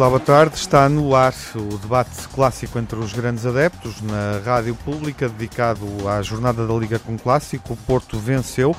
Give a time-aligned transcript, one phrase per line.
[0.00, 0.56] Olá, boa tarde.
[0.56, 6.22] Está no ar o debate clássico entre os grandes adeptos na rádio pública dedicado à
[6.22, 7.74] jornada da Liga com Clássico.
[7.74, 8.74] O Porto venceu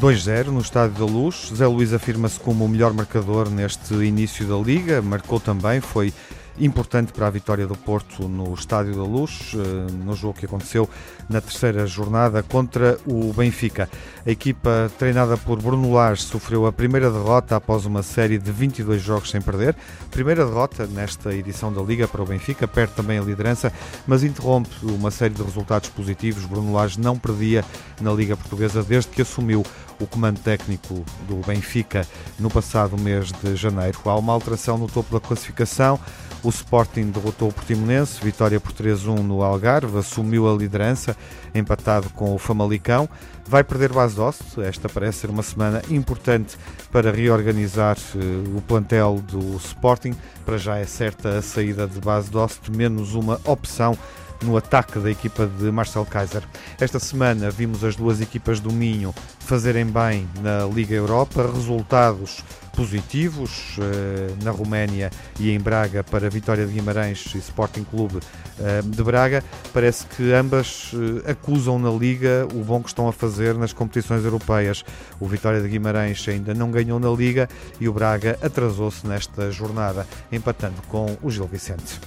[0.00, 1.52] 2-0 no Estádio da Luz.
[1.54, 5.02] Zé Luís afirma-se como o melhor marcador neste início da Liga.
[5.02, 6.14] Marcou também, foi
[6.58, 10.88] importante para a vitória do Porto no Estádio da Luz, eh, no jogo que aconteceu
[11.28, 13.88] na terceira jornada contra o Benfica.
[14.26, 19.00] A equipa treinada por Bruno Lage sofreu a primeira derrota após uma série de 22
[19.00, 19.74] jogos sem perder.
[20.10, 23.72] Primeira derrota nesta edição da Liga para o Benfica, perde também a liderança,
[24.06, 26.44] mas interrompe uma série de resultados positivos.
[26.44, 27.64] Bruno Lage não perdia
[28.00, 29.64] na Liga Portuguesa desde que assumiu
[30.00, 32.06] o comando técnico do Benfica
[32.38, 33.98] no passado mês de janeiro.
[34.04, 35.98] Há uma alteração no topo da classificação.
[36.42, 41.16] O Sporting derrotou o Portimonense, vitória por 3-1 no Algarve, assumiu a liderança,
[41.54, 43.08] empatado com o Famalicão.
[43.46, 46.56] Vai perder base Dost, esta parece ser uma semana importante
[46.90, 50.14] para reorganizar uh, o plantel do Sporting.
[50.44, 53.96] Para já é certa a saída de base Dost, menos uma opção
[54.42, 56.42] no ataque da equipa de Marcel Kaiser.
[56.80, 62.42] Esta semana vimos as duas equipas do Minho fazerem bem na Liga Europa, resultados
[62.74, 68.18] positivos eh, na Roménia e em Braga para Vitória de Guimarães e Sporting Clube
[68.58, 69.44] eh, de Braga.
[69.72, 70.92] Parece que ambas
[71.26, 74.84] eh, acusam na Liga o bom que estão a fazer nas competições europeias.
[75.20, 77.48] O Vitória de Guimarães ainda não ganhou na Liga
[77.80, 82.00] e o Braga atrasou-se nesta jornada, empatando com o Gil Vicente.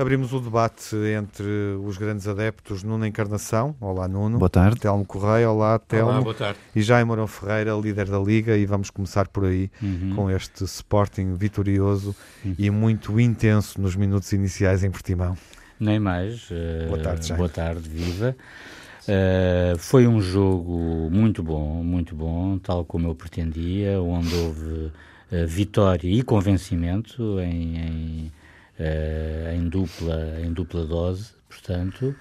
[0.00, 1.44] Abrimos o debate entre
[1.84, 4.38] os grandes adeptos Nuno Encarnação, olá Nuno.
[4.38, 4.80] Boa tarde.
[4.80, 6.10] Telmo Correia, olá Telmo.
[6.12, 6.58] Olá, boa tarde.
[6.74, 10.14] E Jaime Mourão Ferreira, líder da Liga, e vamos começar por aí Uhum.
[10.16, 12.16] com este Sporting vitorioso
[12.58, 15.36] e muito intenso nos minutos iniciais em Portimão.
[15.78, 16.48] Nem mais.
[16.50, 17.38] eh, Boa tarde, Jaime.
[17.38, 18.34] Boa tarde, viva.
[19.06, 24.90] Eh, foi um jogo muito bom, muito bom, tal como eu pretendia, onde houve
[25.30, 28.32] eh, vitória e convencimento em, em,
[28.82, 32.14] eh, em dupla, em dupla dose, portanto.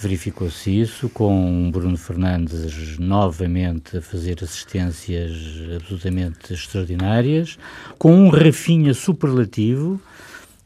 [0.00, 5.32] Verificou-se isso com Bruno Fernandes novamente a fazer assistências
[5.74, 7.58] absolutamente extraordinárias,
[7.98, 10.00] com um Rafinha superlativo,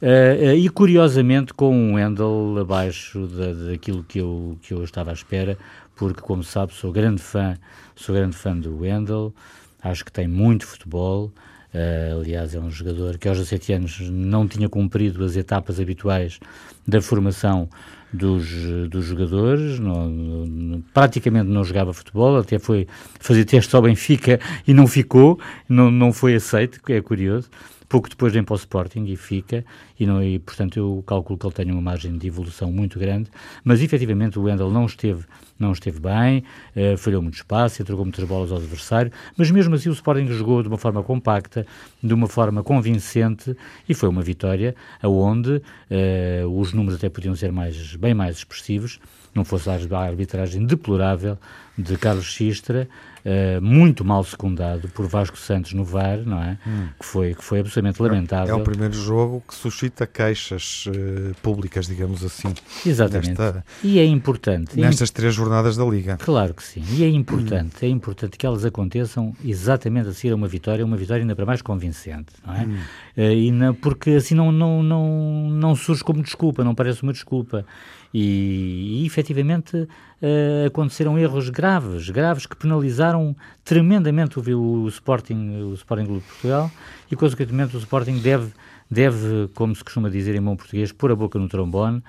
[0.03, 5.10] Uh, uh, e curiosamente com um Wendel abaixo da, daquilo que eu, que eu estava
[5.10, 5.56] à espera,
[5.94, 7.56] porque como sabe sou grande fã,
[7.94, 9.32] sou grande fã do Wendel,
[9.81, 11.32] acho que tem muito futebol,
[11.75, 16.38] uh, aliás é um jogador que aos 17 anos não tinha cumprido as etapas habituais
[16.87, 17.69] da formação
[18.12, 18.47] dos,
[18.91, 22.87] dos jogadores, não, não, praticamente não jogava futebol, até foi
[23.19, 27.49] fazer teste ao Benfica e não ficou, não, não foi aceito, que é curioso
[27.92, 29.62] pouco depois vem para o Sporting e fica,
[30.00, 33.28] e, não, e portanto eu calculo que ele tenha uma margem de evolução muito grande,
[33.62, 35.26] mas efetivamente o Wendel não esteve,
[35.58, 36.42] não esteve bem,
[36.75, 40.62] uh, falhou muito espaço, entregou muitas bolas ao adversário, mas mesmo assim o Sporting jogou
[40.62, 41.66] de uma forma compacta,
[42.03, 43.54] de uma forma convincente,
[43.86, 49.00] e foi uma vitória aonde uh, os números até podiam ser mais, bem mais expressivos,
[49.34, 51.38] não fosse a arbitragem deplorável
[51.76, 52.88] de Carlos Xistra,
[53.25, 56.59] uh, muito mal secundado por Vasco Santos no VAR, não é?
[56.66, 56.88] Hum.
[56.99, 58.55] Que, foi, que foi absolutamente lamentável.
[58.55, 62.53] É o primeiro jogo que suscita queixas uh, públicas, digamos assim.
[62.84, 63.28] Exatamente.
[63.28, 64.78] Nesta, e é importante.
[64.78, 66.16] Nestas é, três jornadas da Liga.
[66.16, 66.84] Claro que sim.
[66.91, 67.87] E é importante, hum.
[67.87, 71.47] é importante que elas aconteçam exatamente a seguir a uma vitória, uma vitória ainda para
[71.47, 72.65] mais convincente, não é?
[72.65, 72.78] Hum.
[73.16, 77.12] Uh, e na, porque assim não, não, não, não surge como desculpa, não parece uma
[77.12, 77.65] desculpa.
[78.14, 83.34] E, e efetivamente uh, aconteceram erros graves, graves que penalizaram
[83.64, 86.70] tremendamente o, o, Sporting, o Sporting Clube de Portugal
[87.10, 88.52] e consequentemente o Sporting deve,
[88.90, 92.02] deve, como se costuma dizer em bom português, pôr a boca no trombone,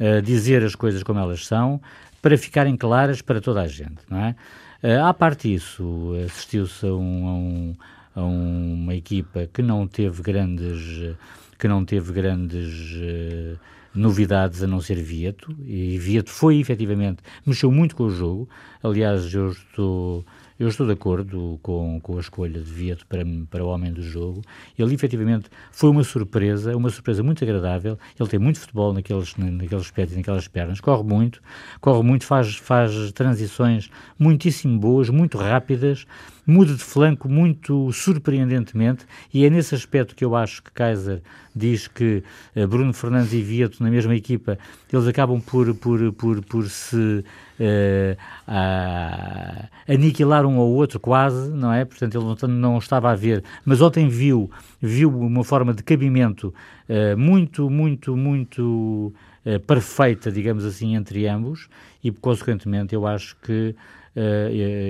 [0.00, 1.80] uh, dizer as coisas como elas são,
[2.20, 4.34] para ficarem claras para toda a gente, não é?
[4.82, 7.76] Uh, à parte disso, assistiu-se a, um, a, um,
[8.16, 11.16] a, uma equipa que não teve grandes,
[11.58, 12.98] que não teve grandes
[13.94, 18.48] novidades a não ser Vieto, e Vieto foi efetivamente, mexeu muito com o jogo,
[18.82, 20.24] aliás eu estou,
[20.58, 24.02] eu estou de acordo com, com a escolha de Vieto para, para o homem do
[24.02, 24.42] jogo,
[24.76, 29.90] ele efetivamente foi uma surpresa, uma surpresa muito agradável, ele tem muito futebol naqueles, naqueles
[29.90, 31.40] pés e naquelas pernas, corre muito,
[31.80, 36.06] corre muito, faz, faz transições muitíssimo boas, muito rápidas,
[36.46, 41.22] muda de flanco muito surpreendentemente e é nesse aspecto que eu acho que Kaiser
[41.54, 42.22] diz que
[42.56, 44.58] uh, Bruno Fernandes e Vieto na mesma equipa,
[44.92, 51.72] eles acabam por, por, por, por se uh, a, aniquilar um ao outro quase, não
[51.72, 51.84] é?
[51.84, 54.50] Portanto, ele não, não estava a ver, mas ontem viu,
[54.80, 56.52] viu uma forma de cabimento
[56.88, 59.12] uh, muito, muito, muito
[59.66, 61.68] perfeita, digamos assim, entre ambos
[62.02, 63.76] e, consequentemente, eu acho que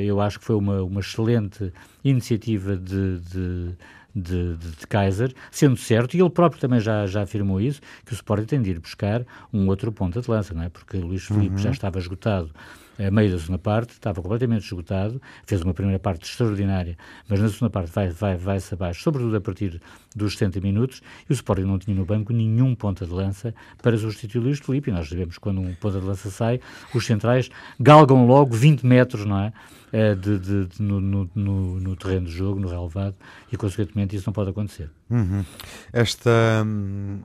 [0.05, 1.73] eu acho que foi uma, uma excelente
[2.03, 3.77] iniciativa de, de
[4.15, 8.13] de, de, de, Kaiser, sendo certo, e ele próprio também já, já afirmou isso, que
[8.13, 10.69] o Sporting tem de ir buscar um outro ponto de lança, não é?
[10.69, 11.59] Porque Luís Filipe uhum.
[11.59, 12.49] já estava esgotado
[12.99, 16.97] a meio da segunda parte, estava completamente esgotado, fez uma primeira parte extraordinária,
[17.29, 19.81] mas na segunda parte vai, vai, vai-se abaixo, sobretudo a partir
[20.15, 23.97] dos 60 minutos, e o Sporting não tinha no banco nenhum ponta de lança para
[23.97, 26.61] substituir Luís Filipe, e nós sabemos que quando um ponta de lança sai,
[26.95, 29.53] os centrais galgam logo 20 metros, não é?
[29.97, 33.15] Eh, de, de, de no, no, no, terreno de jogo, no relevado,
[33.53, 34.91] e consequentemente isso não pode acontecer.
[35.09, 35.45] Uhum.
[35.93, 36.67] Esta,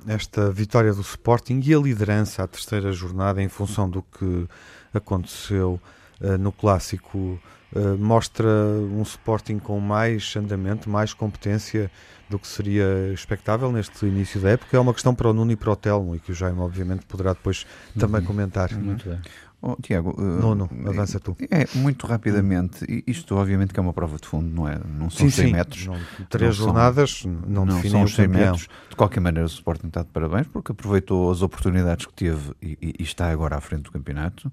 [0.08, 4.48] esta vitória do Sporting e a liderança à terceira jornada em função do que
[4.94, 5.82] aconteceu
[6.22, 7.40] uh, no clássico
[7.74, 11.90] uh, mostra um Sporting com mais andamento, mais competência
[12.30, 14.78] do que seria expectável neste início da época.
[14.78, 17.04] É uma questão para o Nuno e para o Telmo e que o Jaime obviamente
[17.08, 17.66] poderá depois
[17.98, 18.28] também uhum.
[18.28, 18.72] comentar.
[18.76, 19.20] Muito bem.
[19.62, 21.36] Oh, Tiago, uh, Nono, avança tu.
[21.52, 24.80] É, muito rapidamente, isto obviamente que é uma prova de fundo, não é?
[24.86, 25.52] Não são sim, 100 sim.
[25.52, 25.86] metros.
[25.86, 28.70] Não, três não jornadas são, não, não são 100 metros.
[28.90, 32.78] De qualquer maneira, o Sporting está de parabéns porque aproveitou as oportunidades que teve e,
[32.82, 34.50] e, e, está agora à frente do campeonato,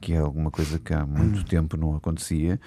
[0.00, 1.44] que é alguma coisa que há muito hum.
[1.44, 2.60] tempo não acontecia,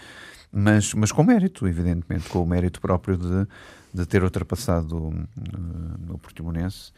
[0.49, 3.47] mas, mas com mérito, evidentemente, com o mérito próprio de,
[3.93, 5.27] de ter ultrapassado uh,
[6.07, 6.93] no Portimonense.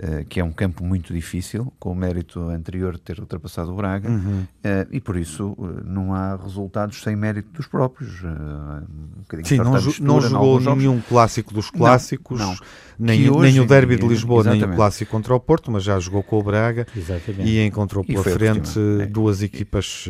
[0.00, 3.74] Uh, que é um campo muito difícil, com o mérito anterior de ter ultrapassado o
[3.74, 4.42] Braga, uhum.
[4.42, 8.22] uh, e por isso uh, não há resultados sem mérito dos próprios.
[8.22, 12.58] Um Sim, não, não jogou nenhum clássico dos clássicos, não, não.
[12.96, 14.66] Nem, hoje, nem o Derby de Lisboa, exatamente.
[14.66, 17.48] nem o clássico contra o Porto, mas já jogou com o Braga exatamente.
[17.48, 19.06] e encontrou pela e frente é.
[19.06, 20.08] duas equipas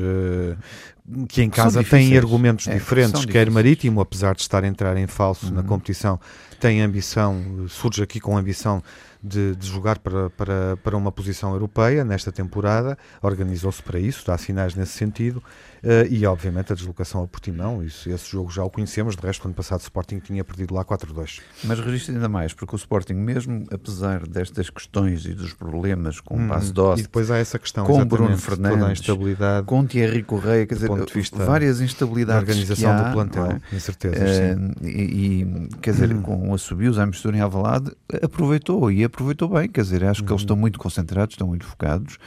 [1.29, 5.07] que em casa têm argumentos é, diferentes, quer Marítimo, apesar de estar a entrar em
[5.07, 5.55] falso uhum.
[5.55, 6.21] na competição,
[6.61, 8.83] tem ambição, surge aqui com ambição
[9.23, 14.39] de, de jogar para, para, para uma posição europeia nesta temporada, organizou-se para isso, dá
[14.39, 15.39] sinais nesse sentido,
[15.83, 19.47] uh, e obviamente a deslocação ao Portimão, isso, esse jogo já o conhecemos, de resto,
[19.47, 21.41] ano passado o Sporting tinha perdido lá 4-2.
[21.65, 26.37] Mas registra ainda mais, porque o Sporting, mesmo apesar destas questões e dos problemas com
[26.37, 30.23] hum, o Passo Doce, e depois há essa questão, com Bruno Fernandes, instabilidade, com Thierry
[30.23, 30.89] Correia, quer dizer,
[31.33, 32.49] várias instabilidades.
[32.49, 33.77] organização há, do plantel, é?
[33.77, 34.17] incerteza.
[34.17, 36.23] Uh, e, e, quer dizer, hum.
[36.23, 37.91] com o assobios à mistura em Alvalade,
[38.23, 40.45] aproveitou e aproveitou bem, quer dizer, acho que eles uhum.
[40.45, 42.19] estão muito concentrados, estão muito focados,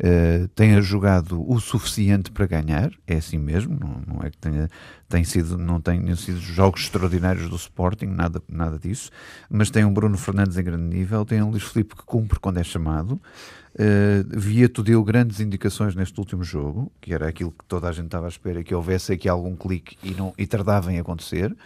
[0.00, 4.68] uh, têm jogado o suficiente para ganhar, é assim mesmo, não, não é que tenha,
[5.08, 9.10] tem sido, não tenham sido jogos extraordinários do Sporting, nada, nada disso,
[9.48, 12.58] mas tem um Bruno Fernandes em grande nível, tem um Luís Filipe que cumpre quando
[12.58, 13.20] é chamado,
[13.74, 18.06] uh, Vieto deu grandes indicações neste último jogo, que era aquilo que toda a gente
[18.06, 21.56] estava à espera, que houvesse aqui algum clique e, não, e tardava em acontecer, uh,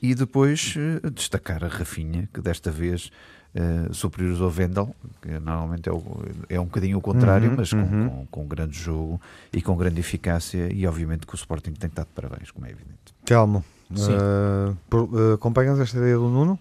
[0.00, 3.10] e depois uh, destacar a Rafinha, que desta vez
[3.54, 7.70] uh, superiores ao Vendel, que normalmente é, o, é um bocadinho o contrário, uhum, mas
[7.70, 8.08] com, uhum.
[8.08, 9.20] com, com, grande jogo
[9.52, 12.66] e com grande eficácia, e obviamente que o Sporting tem que estar de parabéns, como
[12.66, 12.92] é evidente.
[13.24, 16.58] Telmo, uh, acompanhas esta ideia do Nuno?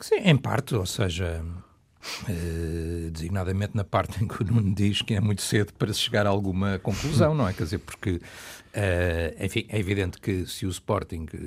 [0.00, 1.42] Sim, em parte, ou seja,
[2.28, 6.00] Uh, designadamente na parte em que o Nuno diz que é muito cedo para se
[6.00, 7.52] chegar a alguma conclusão, não é?
[7.52, 8.20] Quer dizer, porque
[8.76, 11.38] Uh, enfim, é evidente que se o Sporting eh,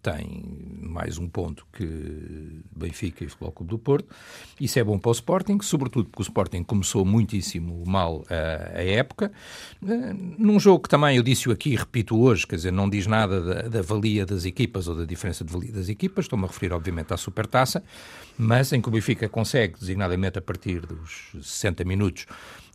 [0.00, 0.44] tem
[0.80, 4.14] mais um ponto que Benfica e Futebol Clube do Porto,
[4.60, 8.24] isso é bom para o Sporting, sobretudo porque o Sporting começou muitíssimo mal uh,
[8.76, 9.32] a época.
[9.82, 13.08] Uh, num jogo que também eu disse-o aqui e repito hoje, quer dizer, não diz
[13.08, 16.46] nada da, da valia das equipas ou da diferença de valia das equipas, estou-me a
[16.46, 17.82] referir obviamente à Supertaça,
[18.38, 22.24] mas em que o Benfica consegue, designadamente a partir dos 60 minutos,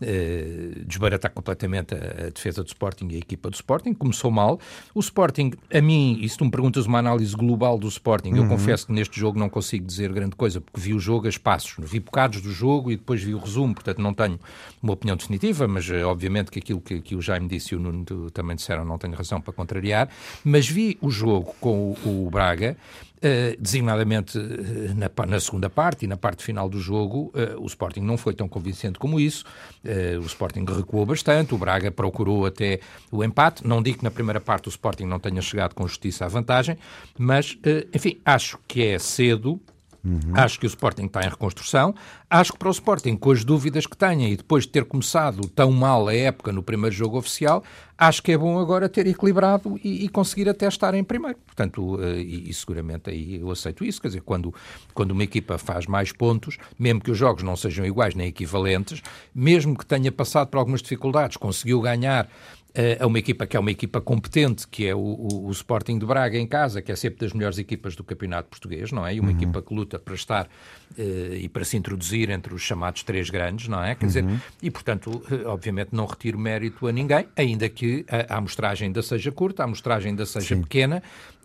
[0.05, 3.93] eh, desbaratar completamente a, a, defesa do Sporting e a equipa do Sporting.
[3.93, 4.60] Começou mal.
[4.93, 8.38] O Sporting, a mim, e se tu me perguntas uma análise global do Sporting, uhum.
[8.38, 11.29] eu confesso que neste jogo não consigo dizer grande coisa, porque vi o jogo a
[11.29, 14.39] espaços, vi bocados do jogo e depois vi o resumo, portanto não tenho
[14.81, 17.79] uma opinião definitiva, mas eh, obviamente que aquilo que, que o Jaime disse e o
[17.79, 20.10] Nuno também disseram não tenho razão para contrariar,
[20.43, 22.77] mas vi o jogo com o, o Braga
[23.24, 27.65] Uh, designadamente uh, na, na, segunda parte e na parte final do jogo, uh, o
[27.68, 29.46] Sporting não foi tão convincente como isso.
[30.22, 33.65] o Sporting recuou bastante, o Braga procurou até o empate.
[33.65, 36.77] Não digo que na primeira parte o Sporting não tenha chegado com justiça à vantagem,
[37.18, 37.58] mas,
[37.94, 39.58] enfim, acho que é cedo
[40.03, 40.33] Uhum.
[40.33, 41.95] Acho que o Sporting está em reconstrução.
[42.29, 45.48] Acho que para o Sporting, com as dúvidas que tenha e depois de ter começado
[45.48, 47.63] tão mal a época no primeiro jogo oficial,
[47.98, 51.38] acho que é bom agora ter equilibrado e, e conseguir até estar em primeiro.
[51.45, 54.01] Portanto, uh, e, e, seguramente aí eu aceito isso.
[54.01, 54.53] Quer dizer, quando,
[54.93, 59.01] quando uma equipa faz mais pontos, mesmo que os jogos não sejam iguais nem equivalentes,
[59.33, 62.27] mesmo que tenha passado por algumas dificuldades, conseguiu ganhar
[63.00, 66.06] a uma equipa que é uma equipa competente, que é o, o, o, Sporting de
[66.06, 69.13] Braga em casa, que é sempre das melhores equipas do campeonato português, não é?
[69.13, 69.36] E uma uhum.
[69.36, 70.46] equipa que luta para estar
[70.98, 73.94] uh, e para se introduzir entre os chamados três grandes, não é?
[73.94, 74.08] Quer uhum.
[74.08, 74.25] dizer,
[74.62, 79.32] e portanto, obviamente não retiro mérito a ninguém, ainda que a, a amostragem ainda seja
[79.32, 80.62] curta, a amostragem ainda seja Sim.
[80.62, 81.03] pequena,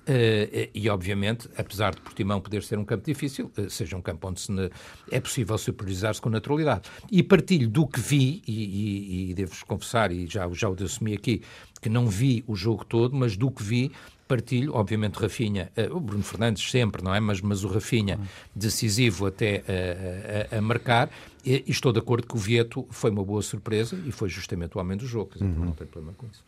[0.09, 4.27] Uh, e, obviamente, apesar de Portimão poder ser um campo difícil, uh, seja um campo
[4.27, 4.71] onde ne...
[5.11, 6.89] é possível superiorizar-se com naturalidade.
[7.13, 11.13] E partilho do que vi, e, e, e devo-vos confessar, e já, já o assumi
[11.13, 11.43] aqui,
[11.83, 13.93] que não vi o jogo todo, mas do que vi,
[14.29, 17.19] partilho, obviamente Rafinha, uh, o Bruno Fernandes sempre, não é?
[17.19, 18.21] Mas, mas o Rafinha
[18.55, 21.09] decisivo até uh, a, a, marcar,
[21.45, 24.77] e, e, estou de acordo que o Vieto foi uma boa surpresa e foi justamente
[24.77, 25.67] o homem do jogo, dizer, uhum.
[25.67, 26.45] não tem problema com isso.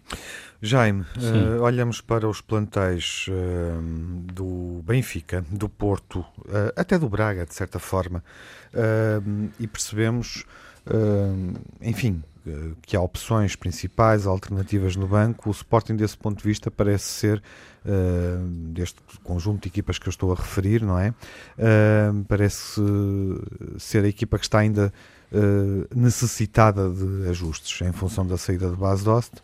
[0.61, 3.27] Jaime, uh, olhamos para os plantéis
[4.35, 6.25] do Benfica, do Porto,
[6.77, 8.23] até do Braga, de certa forma,
[9.59, 10.45] e percebemos,
[11.81, 12.23] enfim,
[12.83, 15.49] que há opções principais, alternativas no banco.
[15.49, 17.43] O Sporting, desse ponto de vista, parece ser
[17.85, 21.11] uh, deste conjunto de equipas que eu estou a referir, não é?
[21.11, 22.81] Uh, parece
[23.79, 24.93] ser a equipa que está ainda
[25.33, 29.35] uh, necessitada de ajustes em função da saída de Bas Dost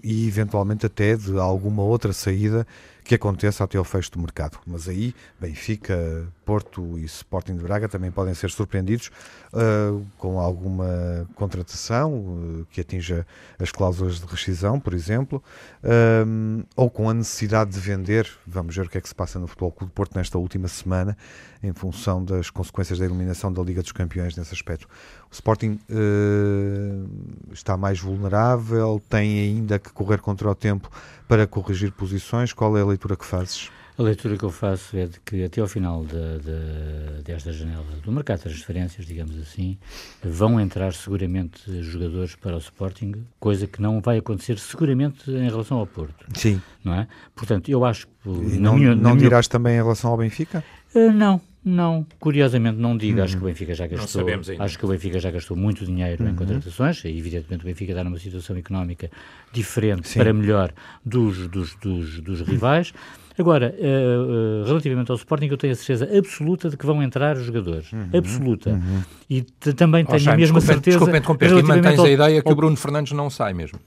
[0.00, 2.64] e eventualmente até de alguma outra saída
[3.06, 4.58] que aconteça até ao fecho do mercado.
[4.66, 9.10] Mas aí Benfica, Porto e Sporting de Braga também podem ser surpreendidos
[9.52, 13.24] uh, com alguma contratação uh, que atinja
[13.60, 15.42] as cláusulas de rescisão, por exemplo,
[15.84, 18.28] uh, ou com a necessidade de vender.
[18.44, 20.66] Vamos ver o que é que se passa no Futebol Clube de Porto nesta última
[20.66, 21.16] semana,
[21.62, 24.88] em função das consequências da eliminação da Liga dos Campeões nesse aspecto.
[25.30, 25.78] O Sporting
[27.52, 30.88] está mais vulnerável, tem ainda que correr contra o tempo
[31.26, 32.52] para corrigir posições.
[32.52, 33.70] Qual é a leitura que fazes?
[33.98, 37.84] A leitura que eu faço é de que até ao final de, de, desta janela
[38.02, 39.78] do mercado de transferências, digamos assim,
[40.22, 45.78] vão entrar seguramente jogadores para o Sporting, coisa que não vai acontecer seguramente em relação
[45.78, 46.26] ao Porto.
[46.34, 46.60] Sim.
[46.84, 47.08] Não é?
[47.34, 48.28] Portanto, eu acho que...
[48.28, 49.52] não, minha, não dirás minha...
[49.52, 50.62] também em relação ao Benfica?
[50.94, 53.18] Uh, não, não, curiosamente não digo.
[53.18, 53.24] Hum.
[53.24, 54.24] Acho que o Benfica já gastou.
[54.60, 56.30] Acho que o Benfica já gastou muito dinheiro uhum.
[56.30, 57.04] em contratações.
[57.04, 59.10] E, evidentemente o Benfica está numa situação económica
[59.52, 60.20] diferente Sim.
[60.20, 60.72] para melhor
[61.04, 62.92] dos, dos, dos, dos rivais.
[63.36, 67.36] Agora, uh, uh, relativamente ao Sporting, eu tenho a certeza absoluta de que vão entrar
[67.36, 67.92] os jogadores.
[67.92, 68.10] Uhum.
[68.14, 68.70] Absoluta.
[68.70, 69.02] Uhum.
[69.28, 70.98] E também tenho oh, a mesma certeza.
[70.98, 72.06] Desculpe, desculpe, e mantens ao...
[72.06, 72.52] a ideia que ao...
[72.52, 73.78] o Bruno Fernandes não sai mesmo.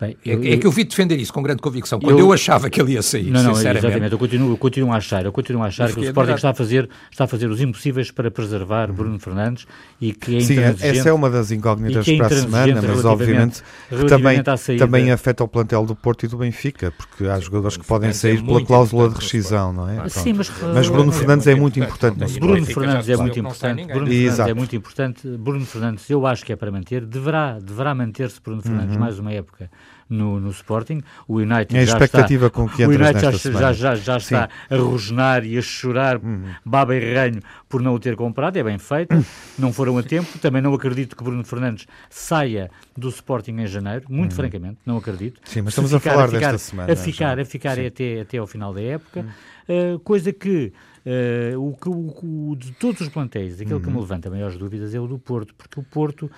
[0.00, 2.26] Bem, é eu, é, é, que eu vi defender isso com grande convicção, quando eu,
[2.26, 5.24] eu achava que ele ia sair, não, não, Exatamente, eu continuo, eu continuo a achar,
[5.24, 8.12] eu continuo a achar que o Sporting está a, fazer, está a fazer os impossíveis
[8.12, 9.66] para preservar Bruno Fernandes
[10.00, 13.60] e que é Sim, essa é uma das incógnitas é para a semana, mas obviamente
[14.08, 14.40] também,
[14.78, 18.40] também afeta o plantel do Porto e do Benfica, porque há jogadores que podem sair
[18.40, 20.08] pela cláusula de rescisão, não é?
[20.08, 22.38] Sim, mas, mas Bruno Fernandes é muito importante.
[22.38, 23.84] Bruno Fernandes é muito importante.
[23.84, 25.28] Bruno Fernandes é muito importante.
[25.28, 29.00] Bruno Fernandes, eu acho que é para manter, deverá, deverá manter-se Bruno Fernandes uhum.
[29.00, 29.68] mais uma época
[30.08, 31.02] no, no Sporting.
[31.26, 34.48] O United é a expectativa está, com que o United já, já, já, já está
[34.70, 36.44] a rosnar e a chorar uhum.
[36.64, 38.56] baba e ranho por não o ter comprado.
[38.56, 39.14] É bem feito.
[39.58, 40.38] Não foram a tempo.
[40.38, 44.06] Também não acredito que Bruno Fernandes saia do Sporting em janeiro.
[44.08, 44.36] Muito uhum.
[44.36, 45.40] francamente, não acredito.
[45.44, 46.92] Sim, mas estamos ficar, a falar a ficar, desta semana.
[46.92, 49.20] A ficar, a ficar até, até ao final da época.
[49.68, 49.94] Uhum.
[49.94, 50.72] Uh, coisa que
[51.08, 53.80] Uh, o, o, o, de todos os plantéis, aquele uhum.
[53.80, 54.00] que me uhum.
[54.02, 56.30] levanta maiores dúvidas é o do Porto, porque o Porto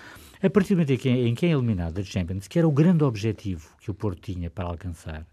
[0.43, 2.73] a partir do momento em que, em que é eliminado da Champions, que era o
[2.73, 5.27] grande objetivo que o Porto tinha para alcançar,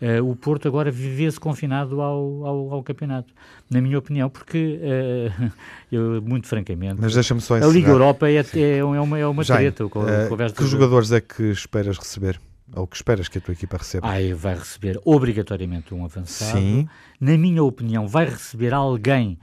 [0.00, 3.32] uh, o Porto agora vivia-se confinado ao, ao, ao, campeonato,
[3.70, 5.52] na minha opinião, porque, uh,
[5.92, 9.44] eu, muito francamente, Mas deixa-me só a Liga Europa é, é, é uma, é uma
[9.44, 9.84] treta.
[9.84, 9.90] Uh,
[10.56, 12.40] que jogadores é que esperas receber?
[12.74, 14.06] Ou que esperas que a tua equipa receba?
[14.06, 16.56] Ah, vai receber obrigatoriamente um avançado.
[16.56, 16.88] Sim.
[17.20, 19.38] Na minha opinião, vai receber alguém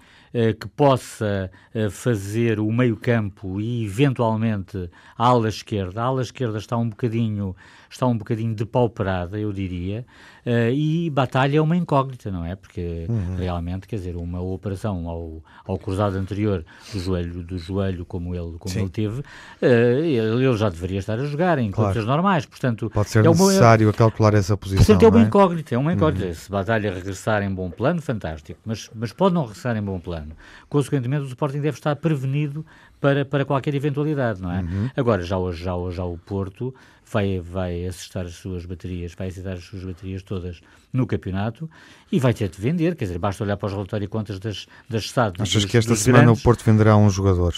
[0.53, 6.01] que possa eh, fazer o meio-campo e eventualmente a ala esquerda.
[6.01, 7.55] A ala esquerda está um bocadinho
[7.89, 10.06] está um bocadinho depauperada, eu diria,
[10.46, 12.56] uh, e batalha é uma incógnita, não é?
[12.56, 13.36] Porque uhum.
[13.38, 18.58] realmente, quer dizer, uma operação ao, ao cruzado anterior do joelho, do joelho como ele,
[18.60, 22.06] como ele teve, uh, ele, já deveria estar a jogar em claro.
[22.06, 22.89] normais, portanto...
[22.89, 25.27] Pode ser é necessário uma, calcular essa posição, Portanto, é uma é?
[25.27, 26.27] incógnita, é uma incógnita.
[26.27, 26.34] Uhum.
[26.34, 30.34] Se batalha regressar em bom plano, fantástico, mas, mas pode não regressar em bom plano.
[30.70, 32.65] Consequentemente, o Sporting deve estar prevenido
[33.00, 34.62] para, para qualquer eventualidade, não é?
[34.62, 34.89] Uhum.
[34.96, 36.74] Agora, já, já, já o Porto
[37.11, 40.61] vai, vai assistar as suas baterias, vai aceitar as suas baterias todas
[40.91, 41.69] no campeonato
[42.11, 44.67] e vai ter de vender, quer dizer, basta olhar para os relatórios e contas das,
[44.89, 45.41] das SAD.
[45.41, 46.41] Achas dos, que esta semana grandes...
[46.41, 47.53] o Porto venderá um jogador?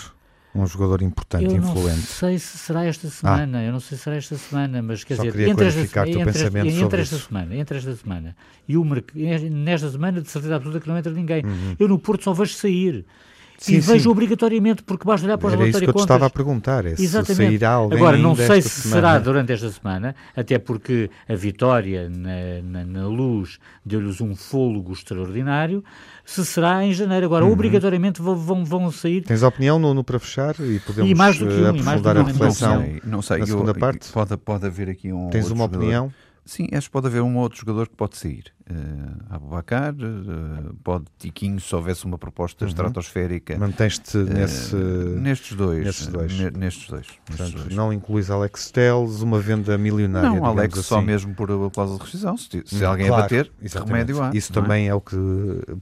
[0.53, 1.89] Um jogador importante, eu influente.
[1.89, 3.63] Eu não sei se será esta semana, ah.
[3.63, 6.21] eu não sei se será esta semana, mas quer Só dizer, entre esta, entre,
[6.81, 8.35] entre esta semana, entre esta semana
[8.67, 11.45] e o nesta semana de certeza absoluta que não entra ninguém.
[11.45, 11.75] Uhum.
[11.77, 13.05] Eu no Porto só vejo sair
[13.59, 16.25] sim, e vejo obrigatoriamente, porque basta olhar para o relatório isso que eu te estava
[16.25, 17.35] a perguntar, é Exatamente.
[17.35, 18.95] se sairá alguém Agora, não sei se semana.
[18.95, 24.93] será durante esta semana, até porque a vitória na, na, na luz deu-lhes um fôlego
[24.93, 25.83] extraordinário,
[26.25, 27.25] se será em janeiro.
[27.25, 27.51] Agora, uhum.
[27.51, 29.23] obrigatoriamente vão, vão, vão sair...
[29.23, 30.55] Tens opinião, Nuno, para fechar?
[30.59, 33.37] E podemos e mais do que um, aprofundar a reflexão não sei, não sei.
[33.39, 34.11] na segunda eu, parte?
[34.11, 35.77] Pode, pode haver aqui um Tens uma jogador.
[35.77, 36.13] opinião?
[36.45, 38.45] Sim, acho que pode haver um outro jogador que pode sair.
[38.71, 42.69] Uh, Abubacar, uh, pode Tiquinho, se houvesse uma proposta uhum.
[42.69, 43.57] estratosférica.
[43.57, 45.83] Manteste uh, nesse, nestes dois.
[45.83, 46.37] Nestes dois.
[46.53, 47.07] nestes dois.
[47.25, 47.75] Portanto, nestes dois.
[47.75, 50.29] não incluis Alex Telles, uma venda milionária.
[50.29, 50.87] Não, Alex assim.
[50.87, 52.37] só mesmo por a cláusula de rescisão.
[52.37, 53.51] Se, se alguém claro, bater,
[53.85, 54.29] remédio há.
[54.35, 54.89] Isso também é?
[54.89, 54.93] é?
[54.93, 55.17] o que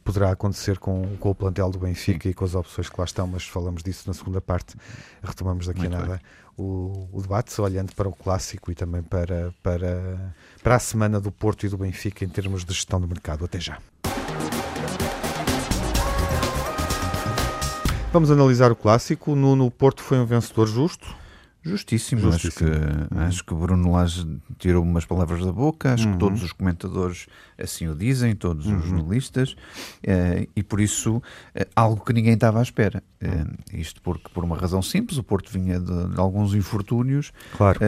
[0.05, 2.29] poderá acontecer com, com o plantel do Benfica Sim.
[2.29, 4.75] e com as opções que lá estão, mas falamos disso na segunda parte.
[5.21, 6.21] Retomamos daqui Muito a nada.
[6.57, 10.33] O, o, debate, olhando para o clássico e também para, para,
[10.67, 13.45] para a semana do Porto e do Benfica em termos de gestão do mercado.
[13.45, 13.77] Até já.
[18.11, 19.33] Vamos analisar o clássico.
[19.33, 21.07] No, no Porto foi um vencedor justo.
[21.67, 22.21] Justíssimo.
[22.21, 22.69] Justíssimo.
[22.69, 23.21] Acho, que, uhum.
[23.21, 26.13] acho que Bruno Lage tirou umas palavras da boca, acho uhum.
[26.13, 28.77] que todos os comentadores assim o dizem, todos uhum.
[28.77, 31.21] os jornalistas, uh, e por isso uh,
[31.75, 33.03] algo que ninguém estava à espera.
[33.21, 37.79] Uh, isto porque, por uma razão simples, o Porto vinha de, de alguns infortúnios claro.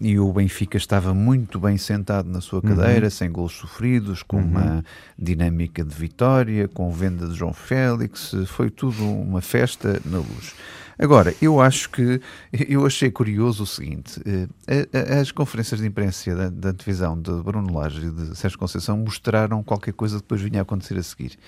[0.00, 3.10] e o Benfica estava muito bem sentado na sua cadeira, uhum.
[3.10, 4.82] sem gols sofridos, com uma Uhum.
[5.18, 10.54] dinâmica de vitória, com venda de João Félix, foi tudo uma festa na luz.
[10.98, 12.20] Agora, eu acho que
[12.68, 14.20] eu achei curioso o seguinte:
[14.66, 14.88] eh,
[15.20, 19.62] as conferências de imprensa da, da televisão de Bruno Lage e de Sérgio Conceição mostraram
[19.62, 21.38] qualquer coisa que depois vinha a acontecer a seguir.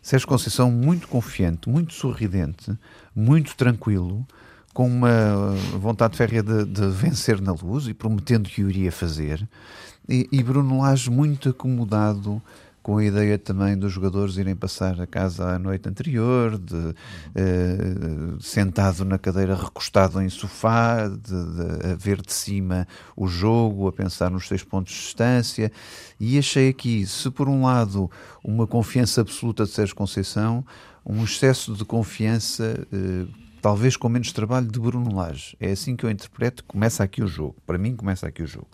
[0.00, 2.72] Sérgio Conceição muito confiante, muito sorridente,
[3.14, 4.24] muito tranquilo,
[4.72, 9.46] com uma vontade férrea de, de vencer na luz e prometendo que o iria fazer,
[10.08, 12.40] e, e Bruno Lage muito acomodado
[12.82, 16.94] com a ideia também dos jogadores irem passar a casa à noite anterior, de,
[17.34, 23.86] eh, sentado na cadeira, recostado em sofá, de, de, a ver de cima o jogo,
[23.86, 25.70] a pensar nos seis pontos de distância.
[26.18, 28.10] E achei aqui, se por um lado
[28.42, 30.64] uma confiança absoluta de Sérgio Conceição,
[31.06, 32.86] um excesso de confiança.
[32.92, 33.26] Eh,
[33.60, 35.56] talvez com menos trabalho de Bruno Lage.
[35.60, 37.54] É assim que eu interpreto, começa aqui o jogo.
[37.64, 38.66] Para mim, começa aqui o jogo.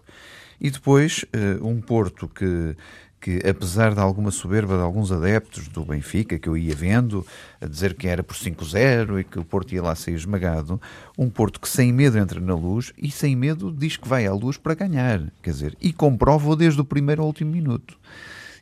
[0.61, 2.75] E depois, eh, um Porto que
[3.21, 7.27] que apesar de alguma soberba de alguns adeptos do Benfica, que eu ia vendo,
[7.61, 10.81] a dizer que era por 5-0 e que o Porto ia lá ser esmagado,
[11.17, 14.33] um Porto que sem medo entra na luz e sem medo diz que vai à
[14.33, 17.99] luz para ganhar, quer dizer, e comprova desde o primeiro ao último minuto.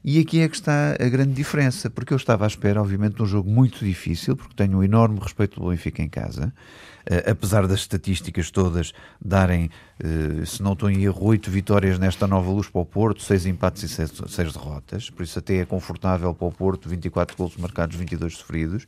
[0.05, 3.23] E aqui é que está a grande diferença, porque eu estava à espera, obviamente, de
[3.23, 6.53] um jogo muito difícil, porque tenho um enorme respeito pelo Benfica em casa,
[7.11, 8.93] uh, apesar das estatísticas todas
[9.25, 9.71] darem,
[10.03, 13.47] uh, se não estou em erro, oito vitórias nesta nova luz para o Porto, seis
[13.47, 17.57] empates e seis, seis, derrotas, por isso até é confortável para o Porto, 24 golos
[17.57, 18.87] marcados, 22 sofridos,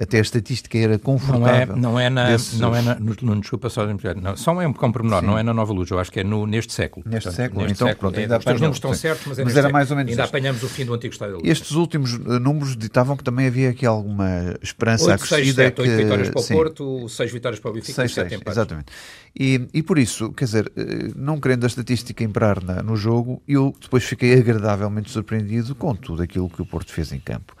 [0.00, 1.76] até a estatística era confortável.
[1.76, 2.58] Não é, não é na, desses...
[2.58, 5.52] não é na no, no, desculpa só, não, só é um pormenor, não é na
[5.52, 7.04] nova luz, eu acho que é no, neste século.
[7.06, 9.44] Neste Portanto, século, neste então século, pronto, é, ainda os números estão certos, mas, é
[9.44, 11.50] mas era mais ou menos ainda o fim do antigo estádio da luz.
[11.50, 15.80] Estes últimos uh, números ditavam que também havia aqui alguma esperança 8, acrescida 6, 7,
[15.80, 18.28] 8 que, vitórias para o sim, Porto, 6 vitórias para o Benfica 6, e 7
[18.28, 18.58] 6, empates.
[18.58, 18.92] exatamente.
[19.38, 23.42] E, e por isso, quer dizer, eh, não querendo a estatística imperar na, no jogo,
[23.46, 27.54] eu depois fiquei agradavelmente surpreendido com tudo aquilo que o Porto fez em campo.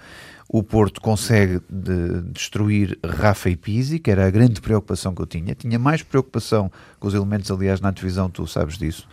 [0.52, 5.26] O Porto consegue de destruir Rafa e Pizzi, que era a grande preocupação que eu
[5.26, 5.54] tinha.
[5.54, 9.06] Tinha mais preocupação com os elementos, aliás, na divisão, tu sabes disso,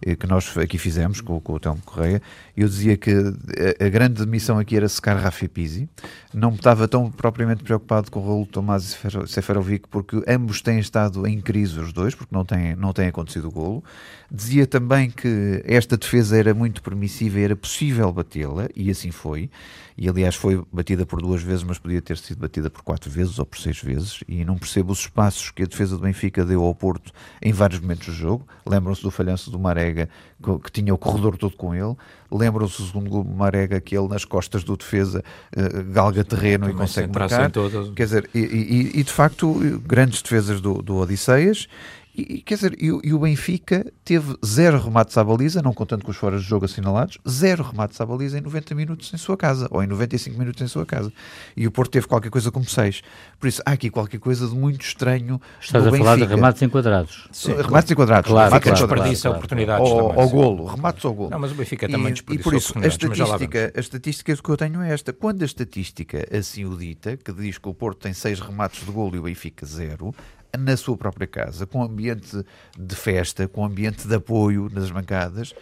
[0.00, 2.22] eh, que nós aqui fizemos com, com o Telmo Correia.
[2.56, 5.88] Eu dizia que a, a, grande missão aqui era secar Rafa Pizzi.
[6.32, 11.26] Não estava tão propriamente preocupado com o Raul Tomás e Seferovic, porque ambos têm estado
[11.26, 13.84] em crise, os dois, porque não tem, não tem acontecido o golo.
[14.30, 19.50] Dizia também que esta defesa era muito permissiva e era possível batê-la, e assim foi.
[19.96, 23.38] E aliás foi batida por duas vezes, mas podia ter sido batida por quatro vezes
[23.38, 24.24] ou por seis vezes.
[24.26, 27.80] E não percebo os espaços que a defesa do Benfica deu ao Porto em vários
[27.80, 28.46] momentos do jogo.
[28.66, 30.08] Lembram-se do falhanço do Marega,
[30.44, 31.94] que, tinha o corredor todo com ele.
[32.30, 35.22] Lembram-se do segundo Marega, que ele nas costas do defesa
[35.56, 37.50] uh, galga terreno Também e consegue marcar.
[37.94, 39.54] Quer dizer, e, e, e, de facto,
[39.86, 41.68] grandes defesas do, do Odisseias.
[42.16, 46.12] E, quer dizer, e, e, o Benfica teve zero remates à baliza, não contando com
[46.12, 49.66] os fora de jogo assinalados, zero remates à baliza em 90 minutos em sua casa,
[49.68, 51.12] ou em 95 minutos em sua casa.
[51.56, 53.02] E o Porto teve qualquer coisa como 6.
[53.40, 55.40] Por isso, há aqui qualquer coisa de muito estranho.
[55.60, 56.04] Estás a Benfica.
[56.04, 57.28] falar de remates enquadrados.
[57.32, 58.30] Sim, remates enquadrados.
[58.30, 58.86] Claro, remates claro.
[58.86, 60.34] Desperdiça oportunidades Ao, também, ao sim.
[60.34, 61.30] golo, remates ao golo.
[61.30, 64.36] Não, mas o Benfica também e, desperdiçou e por isso, a oportunidades, estatística, a estatística
[64.36, 65.12] que eu tenho é esta.
[65.12, 68.92] Quando a estatística assim o dita, que diz que o Porto tem 6 remates de
[68.92, 70.14] golo e o Benfica zero,
[70.58, 72.44] na sua própria casa, com ambiente
[72.78, 75.54] de festa, com ambiente de apoio nas bancadas,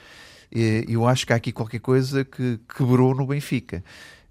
[0.88, 3.83] eu acho que há aqui qualquer coisa que quebrou no Benfica.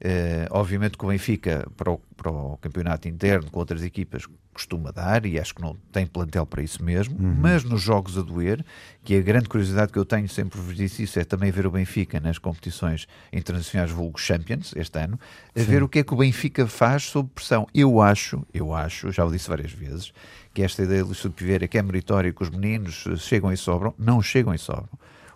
[0.04, 4.89] Uh, obviamente que o Benfica, para o, para o, campeonato interno com outras equipas, costuma
[4.89, 7.36] dar, e acho que não tem plantel para isso mesmo, uhum.
[7.39, 8.65] mas nos jogos a doer,
[9.04, 11.71] que a grande curiosidade que eu tenho, sempre vos disse isso, é também ver o
[11.71, 15.19] Benfica nas competições internacionais vulgo Champions, este ano,
[15.56, 15.65] a Sim.
[15.67, 17.67] ver o que é que o Benfica faz sob pressão.
[17.71, 20.12] Eu acho, eu acho, já o disse várias vezes,
[20.54, 24.22] que esta ideia de Piveira que é meritório que os meninos chegam e sobram, não
[24.22, 24.90] chegam e sobram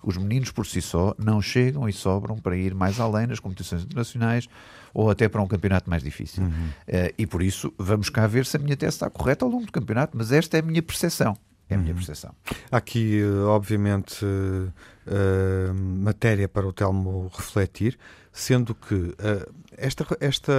[0.06, 3.84] os meninos por si só não chegam e sobram para ir mais além nas competições
[3.84, 4.48] internacionais
[4.94, 6.44] ou até para um campeonato mais difícil.
[6.44, 6.50] Uhum.
[6.50, 9.66] Uh, e por isso vamos cá ver se a minha tese está correta ao longo
[9.66, 11.36] do campeonato, mas esta é a minha percepção.
[11.68, 11.98] É a minha uhum.
[11.98, 12.32] percepção.
[12.72, 17.98] Aqui, eh, obviamente, uh, matéria para o Telmo refletir,
[18.36, 20.54] sendo que uh, esta, esta,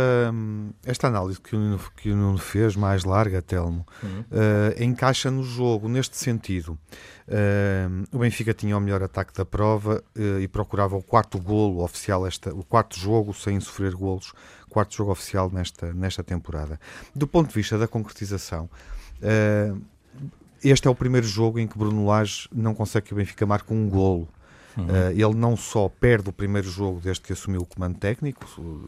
[0.85, 4.21] esta análise que o, Nuno, que o Nuno fez, mais larga, Telmo, uhum.
[4.21, 6.79] uh, encaixa no jogo neste sentido.
[7.29, 10.03] Uh, o Benfica tinha o melhor ataque da prova
[10.41, 14.33] e procurava o quarto golo oficial, esta, o quarto jogo sem sofrer golos,
[14.71, 16.81] quarto jogo oficial nesta, nesta temporada.
[17.15, 18.71] Do ponto de vista da concretização,
[20.65, 23.73] este é o primeiro jogo em que Bruno Lage não consegue que o Benfica marque
[23.75, 24.29] um golo.
[24.77, 24.85] Uhum.
[24.85, 28.45] Uh, ele não só perde o primeiro jogo desde que assumiu o comando técnico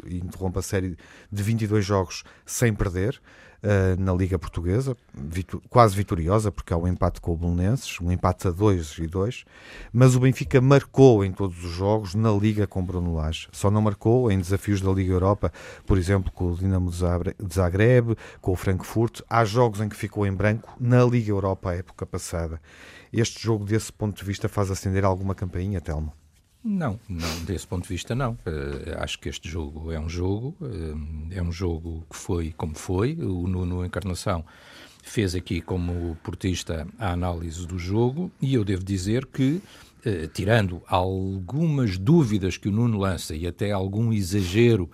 [0.07, 0.97] e interrompe a série
[1.33, 3.21] de 22 jogos sem perder,
[3.63, 8.11] uh, na Liga Portuguesa, vitu quase vitoriosa, porque há um empate com o Belenenses, um
[8.11, 9.45] empate a 2 e 2,
[9.93, 13.49] mas o Benfica marcou em todos os jogos na Liga com Bruno Lage.
[13.53, 15.53] Só não marcou em desafios da Liga Europa,
[15.87, 19.21] por exemplo, com o Dinamo de Zagreb, com o Frankfurt.
[19.29, 22.61] Há jogos em que ficou em branco na Liga Europa a época passada.
[23.13, 26.13] Este jogo, desse ponto de vista, faz acender alguma campainha, Telmo?
[26.65, 28.33] Não, não, desse ponto de vista não.
[28.33, 32.75] Uh, acho que este jogo é um jogo, uh, é um jogo que foi como
[32.75, 33.15] foi.
[33.15, 34.45] O Nuno Encarnação
[35.03, 39.61] fez aqui como portista a análise do jogo e eu devo dizer que
[40.07, 44.89] Uh, tirando algumas dúvidas que o Nuno lança e até algum exagero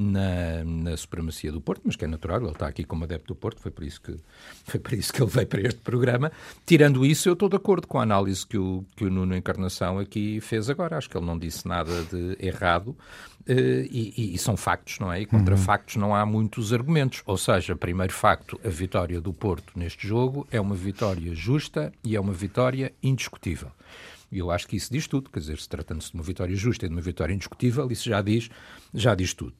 [0.00, 3.34] na, na supremacia do Porto, mas que é natural, ele está aqui como adepto do
[3.34, 4.16] Porto, foi por isso que,
[4.64, 6.32] foi por isso que ele veio para este programa.
[6.64, 9.98] Tirando isso, eu estou de acordo com a análise que o, que o Nuno Encarnação
[9.98, 10.96] aqui fez agora.
[10.96, 12.96] Acho que ele não disse nada de errado.
[13.42, 15.22] Uh, e, e, são factos, não é?
[15.22, 15.60] E contra uhum.
[15.60, 17.22] factos não há muitos argumentos.
[17.26, 22.14] Ou seja, primeiro facto, a vitória do Porto neste jogo é uma vitória justa e
[22.14, 23.72] é uma vitória indiscutível.
[24.30, 26.86] E eu acho que isso diz tudo, quer dizer, se tratando-se de uma vitória justa
[26.86, 28.48] e de uma vitória indiscutível, isso já diz,
[28.94, 29.54] já diz tudo.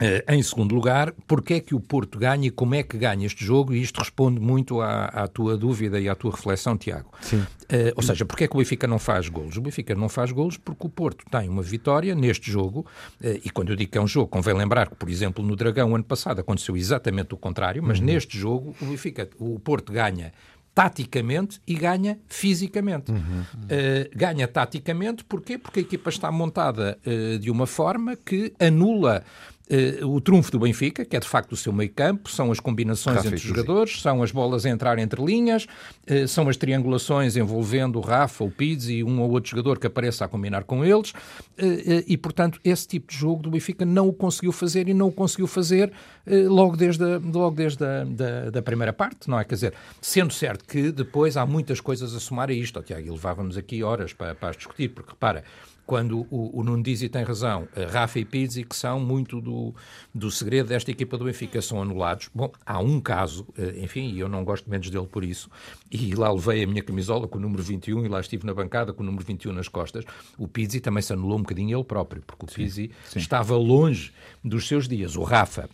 [0.00, 3.26] Uh, em segundo lugar, porque é que o Porto ganha e como é que ganha
[3.26, 3.74] este jogo?
[3.74, 7.10] E isto responde muito à, à tua dúvida e à tua reflexão, Tiago.
[7.20, 7.38] Sim.
[7.38, 9.56] Uh, ou seja, porque é que o Benfica não faz golos?
[9.56, 12.86] O Benfica não faz golos porque o Porto tem uma vitória neste jogo,
[13.20, 15.56] uh, e quando eu digo que é um jogo, convém lembrar que, por exemplo, no
[15.56, 18.06] Dragão, ano passado, aconteceu exatamente o contrário, mas uhum.
[18.06, 20.32] neste jogo o Benfica, o Porto ganha
[20.78, 23.10] taticamente e ganha fisicamente.
[23.10, 23.40] Uhum.
[23.40, 25.58] Uh, ganha taticamente porquê?
[25.58, 29.24] Porque a equipa está montada uh, de uma forma que anula
[29.70, 32.58] Uh, o trunfo do Benfica, que é de facto o seu meio campo, são as
[32.58, 35.66] combinações Rafa entre os jogadores, são as bolas a entrar entre linhas,
[36.10, 39.86] uh, são as triangulações envolvendo o Rafa, o Pizzi e um ou outro jogador que
[39.86, 44.08] apareça a combinar com eles, uh, e portanto esse tipo de jogo do Benfica não
[44.08, 45.92] o conseguiu fazer e não o conseguiu fazer
[46.26, 49.44] logo desde, a, logo desde a, da, da, primeira parte, não é?
[49.44, 53.06] Quer dizer, sendo certo que depois há muitas coisas a somar a isto, oh, Tiago,
[53.06, 55.42] e levávamos aqui horas para, para discutir, porque repara,
[55.88, 59.74] quando o, o Nuno diz e tem razão, Rafa e Pizzi, que são muito do,
[60.14, 62.28] do segredo desta equipa do Benfica, são anulados.
[62.34, 65.48] Bom, há um caso, eh, enfim, e eu não gosto menos dele por isso,
[65.90, 68.92] e lá levei a minha camisola com o número 21 e lá estive na bancada
[68.92, 70.04] com o número 21 nas costas.
[70.36, 73.18] O Pizzi também se anulou um bocadinho ele próprio, porque o Pizzi sim, sim.
[73.18, 74.12] estava longe
[74.44, 75.16] dos seus dias.
[75.16, 75.70] O Rafa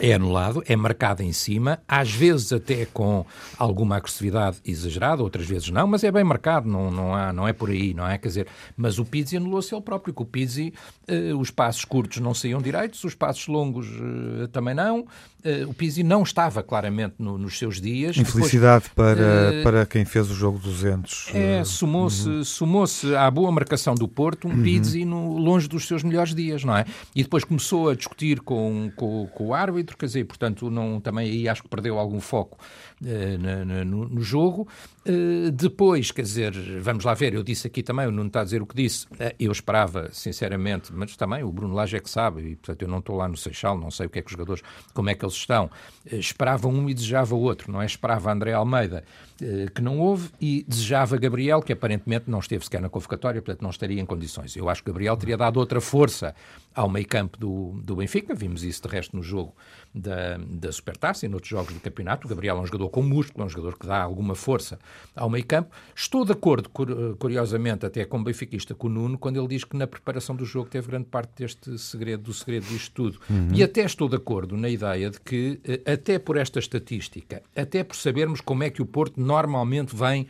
[0.00, 3.24] é anulado, é marcado em cima, às vezes até com
[3.58, 7.52] alguma agressividade exagerada, outras vezes não, mas é bem marcado, não, não, há, não é
[7.52, 8.16] por aí, não é?
[8.18, 10.72] Quer dizer, mas o Pizzi anulou-se ele próprio, que o Pizzi,
[11.06, 15.06] eh, os passos curtos não saíam direitos, os passos longos eh, também não,
[15.44, 18.16] eh, o Pizzi não estava claramente no, nos seus dias.
[18.16, 21.30] Infelicidade Depois, para, para quem fez o jogo 200.
[21.32, 22.44] É, somou-se uhum.
[22.44, 22.84] somou
[23.16, 24.62] à boa marcação do Porto um uhum.
[24.62, 26.84] Pizzi no, longe dos seus melhores dias, não é?
[27.14, 31.30] E depois começou a discutir com, com, com o árbitro, quer dizer, portanto, não, também
[31.30, 32.58] aí acho que perdeu algum foco
[33.02, 34.66] uh, na, no, no, jogo.
[35.06, 38.44] Uh, depois, quer dizer, vamos lá ver, eu disse aqui também, o Nuno está a
[38.44, 42.10] dizer o que disse, uh, eu esperava, sinceramente, mas também o Bruno Lage é que
[42.10, 44.28] sabe, e portanto eu não estou lá no Seixal, não sei o que é que
[44.28, 45.70] os jogadores, como é que eles estão,
[46.10, 47.86] eh, esperava um e desejava outro, não é?
[47.86, 49.04] Esperava André Almeida,
[49.40, 53.62] eh, que não houve, e desejava Gabriel, que aparentemente não esteve sequer na convocatória, portanto
[53.62, 54.56] não estaria em condições.
[54.56, 56.34] Eu acho que Gabriel teria dado outra força
[56.74, 59.54] ao meio campo do, do Benfica, vimos isso de resto no jogo
[59.94, 62.26] da, da Supertaça e noutros jogos do campeonato.
[62.26, 64.78] O Gabriel é um jogador com músculo, é um jogador que dá alguma força
[65.14, 65.70] ao meio campo.
[65.94, 66.70] Estou de acordo,
[67.18, 70.68] curiosamente, até como benfiquista, com o Nuno, quando ele diz que na preparação do jogo
[70.68, 73.20] teve grande parte deste segredo, do segredo disto tudo.
[73.28, 73.50] Uhum.
[73.52, 77.82] E até estou de acordo na ideia de que, eh, até por esta estatística, até
[77.82, 80.28] por sabermos como é que o Porto normalmente vem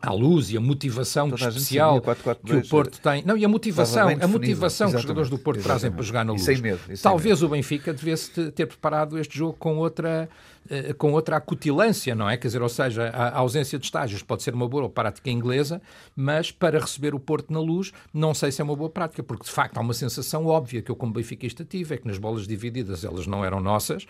[0.00, 3.22] à luz e a motivação Toda especial a 4 -4 que o Porto tem.
[3.24, 5.80] Não, e a motivação, a motivação que os jogadores do Porto Exatamente.
[5.80, 6.42] trazem para jogar na luz.
[6.42, 6.80] E sem medo.
[6.88, 7.46] E sem Talvez medo.
[7.46, 10.28] o Benfica devesse ter preparado este jogo com outra eh,
[10.98, 12.36] com outra acutilância, não é?
[12.36, 15.80] Quer dizer, ou seja, a ausência de estágios pode ser uma boa prática inglesa,
[16.14, 19.44] mas para receber o Porto na luz, não sei se é uma boa prática, porque
[19.44, 22.46] de facto há uma sensação óbvia que eu, como benfiquista, tive, é que nas bolas
[22.46, 24.06] divididas elas não eram nossas,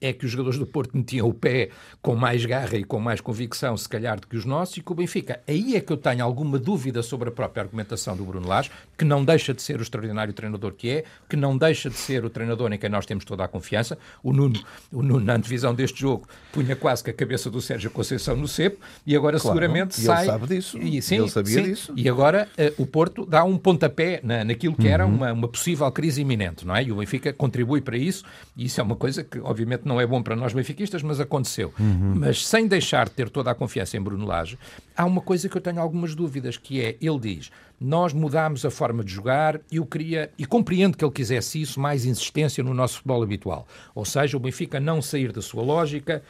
[0.00, 1.70] é que os jogadores do Porto metiam o pé
[2.00, 4.92] com mais garra e com mais convicção, se calhar, do que os nossos, e que
[4.92, 5.40] o Benfica.
[5.48, 9.04] Aí é que eu tenho alguma dúvida sobre a própria argumentação do Bruno Lage, que
[9.04, 12.30] não deixa de ser o extraordinário treinador que é, que não deixa de ser o
[12.30, 13.98] treinador em quem nós temos toda a confiança.
[14.22, 17.90] O Nuno, o Nuno na antevisão deste jogo, punha quase que a cabeça do Sérgio
[17.90, 20.24] Conceição no cepo e agora claro, seguramente e sai.
[20.24, 20.78] Ele sabe disso.
[20.78, 21.92] E, sim, ele sabia sim, disso.
[21.96, 24.92] E agora uh, o Porto dá um pontapé na, naquilo que uhum.
[24.92, 26.84] era uma, uma possível crise iminente, não é?
[26.84, 28.24] E o Benfica contribui para isso,
[28.56, 31.74] e isso é uma coisa que, obviamente, não é bom para nós benfiquistas, mas aconteceu.
[31.78, 32.14] Uhum.
[32.16, 34.56] Mas sem deixar de ter toda a confiança em Bruno Lage,
[34.96, 38.70] há uma coisa que eu tenho algumas dúvidas, que é, ele diz, nós mudámos a
[38.70, 42.72] forma de jogar e eu queria, e compreendo que ele quisesse isso, mais insistência no
[42.72, 43.66] nosso futebol habitual.
[43.94, 46.22] Ou seja, o Benfica não sair da sua lógica,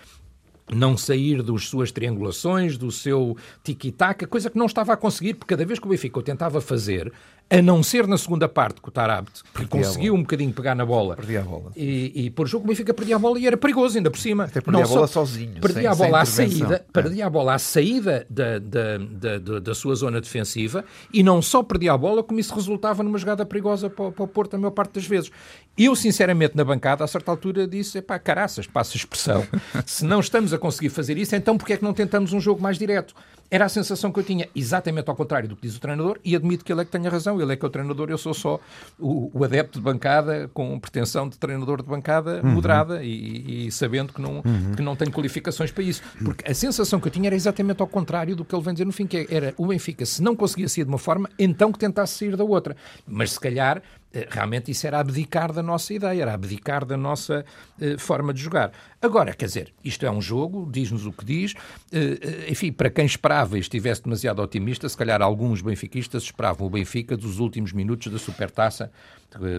[0.72, 5.54] não sair das suas triangulações, do seu tiki-taka, coisa que não estava a conseguir, porque
[5.54, 7.12] cada vez que o Benfica o tentava fazer,
[7.48, 10.84] a não ser na segunda parte com o Tarabt, que conseguiu um bocadinho pegar na
[10.84, 11.14] bola.
[11.14, 11.70] Perdia a bola.
[11.76, 14.44] E, e por jogo o Benfica perdia a bola e era perigoso ainda por cima.
[14.44, 15.60] Até perdia não a bola só, sozinho.
[15.60, 16.92] Perdia a bola à saída, é.
[16.92, 21.40] perdia a bola à saída da, da, da, da, da sua zona defensiva e não
[21.40, 24.58] só perdia a bola, como isso resultava numa jogada perigosa para, para o Porto a
[24.58, 25.30] maior parte das vezes.
[25.78, 29.46] Eu, sinceramente, na bancada, a certa altura disse, pá, caraças, passa a expressão,
[29.86, 32.60] se não estamos a conseguir fazer isso, então porquê é que não tentamos um jogo
[32.60, 33.14] mais direto?
[33.50, 36.34] Era a sensação que eu tinha, exatamente ao contrário do que diz o treinador, e
[36.34, 38.34] admito que ele é que tenha razão, ele é que é o treinador, eu sou
[38.34, 38.60] só
[38.98, 42.50] o, o adepto de bancada com pretensão de treinador de bancada uhum.
[42.50, 44.72] moderada e, e, sabendo que não, uhum.
[44.76, 46.02] que não tenho qualificações para isso.
[46.24, 48.84] Porque a sensação que eu tinha era exatamente ao contrário do que ele vem dizer
[48.84, 51.78] no fim, que era o Benfica, se não conseguia sair de uma forma, então que
[51.78, 52.76] tentasse sair da outra.
[53.06, 53.82] Mas se calhar
[54.30, 57.44] realmente isso era abdicar da nossa ideia, era abdicar da nossa
[57.80, 58.72] uh, forma de jogar.
[59.00, 61.52] Agora, quer dizer, isto é um jogo, diz-nos o que diz.
[61.52, 66.70] Uh, enfim, para quem esperava e estivesse demasiado otimista, se calhar alguns benfiquistas esperavam o
[66.70, 68.90] Benfica dos últimos minutos da Supertaça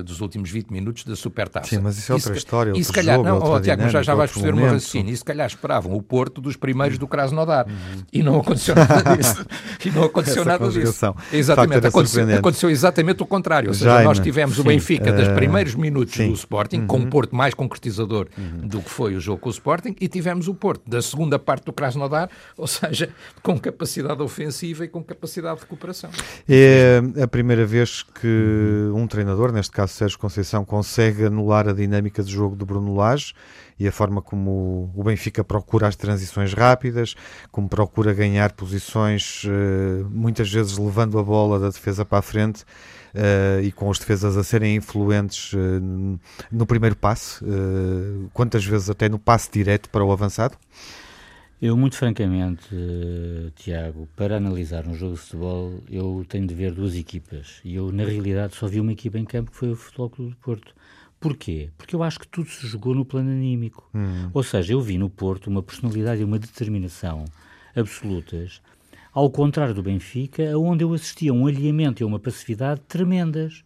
[0.04, 1.70] dos últimos 20 minutos da Supertaça.
[1.70, 4.16] Sim, mas isso é outra história, E se calhar, jogo, não, oh, Tiago, já, já
[4.16, 7.68] vais perceber o meu raciocínio, e se calhar esperavam o Porto dos primeiros do Krasnodar.
[7.68, 8.04] Uhum.
[8.12, 9.46] E não aconteceu nada disso.
[9.86, 11.16] e não aconteceu Essa nada disso.
[11.32, 13.70] Exatamente, aconteceu, aconteceu, exatamente o contrário.
[13.70, 16.28] Ou seja, Jaime, nós tivemos sim, o Benfica uh, dos primeiros minutos sim.
[16.28, 16.88] do Sporting, uhum.
[16.88, 18.68] com um Porto mais concretizador uhum.
[18.68, 21.66] do que foi o jogo com o Sporting, e tivemos o Porto da segunda parte
[21.66, 23.10] do Krasnodar, ou seja,
[23.42, 26.10] com capacidade ofensiva e com capacidade de recuperação.
[26.48, 32.24] É a primeira vez que um treinador, neste caso Sérgio Conceição, consegue anular a dinâmica
[32.24, 33.34] de jogo do Bruno Lage
[33.80, 37.16] e a forma como o Benfica procura as transições rápidas,
[37.52, 42.64] como procura ganhar posições, eh, muitas vezes levando a bola da defesa para a frente
[43.16, 46.20] Uh, e com os defesas a serem influentes uh,
[46.52, 47.44] no primeiro passe,
[48.32, 50.56] quantas vezes até no passe direto para o avançado?
[51.60, 52.70] Eu, muito francamente,
[53.56, 57.60] Tiago, para analisar um jogo de futebol, eu tenho de ver duas equipas.
[57.66, 60.32] E eu, na realidade, só vi uma equipa em campo que foi o Futebol Clube
[60.32, 60.76] do Porto.
[61.20, 61.72] Porquê?
[61.76, 63.90] Porque eu acho que tudo se jogou no plano anímico.
[63.96, 64.30] Hum.
[64.32, 67.26] Ou seja, eu vi no Porto uma personalidade e uma determinação
[67.76, 68.62] absolutas,
[69.12, 73.64] ao contrário do Benfica, onde eu assistia a um alinhamento e a uma passividade tremendas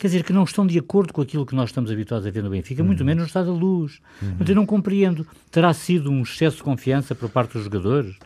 [0.00, 2.42] quer dizer, que não estão de acordo com aquilo que nós estamos habituados a ver
[2.42, 2.86] no Benfica, uhum.
[2.86, 4.00] muito menos no estado da luz.
[4.22, 4.36] Uhum.
[4.48, 5.26] eu não compreendo.
[5.50, 8.16] Terá sido um excesso de confiança por parte dos jogadores?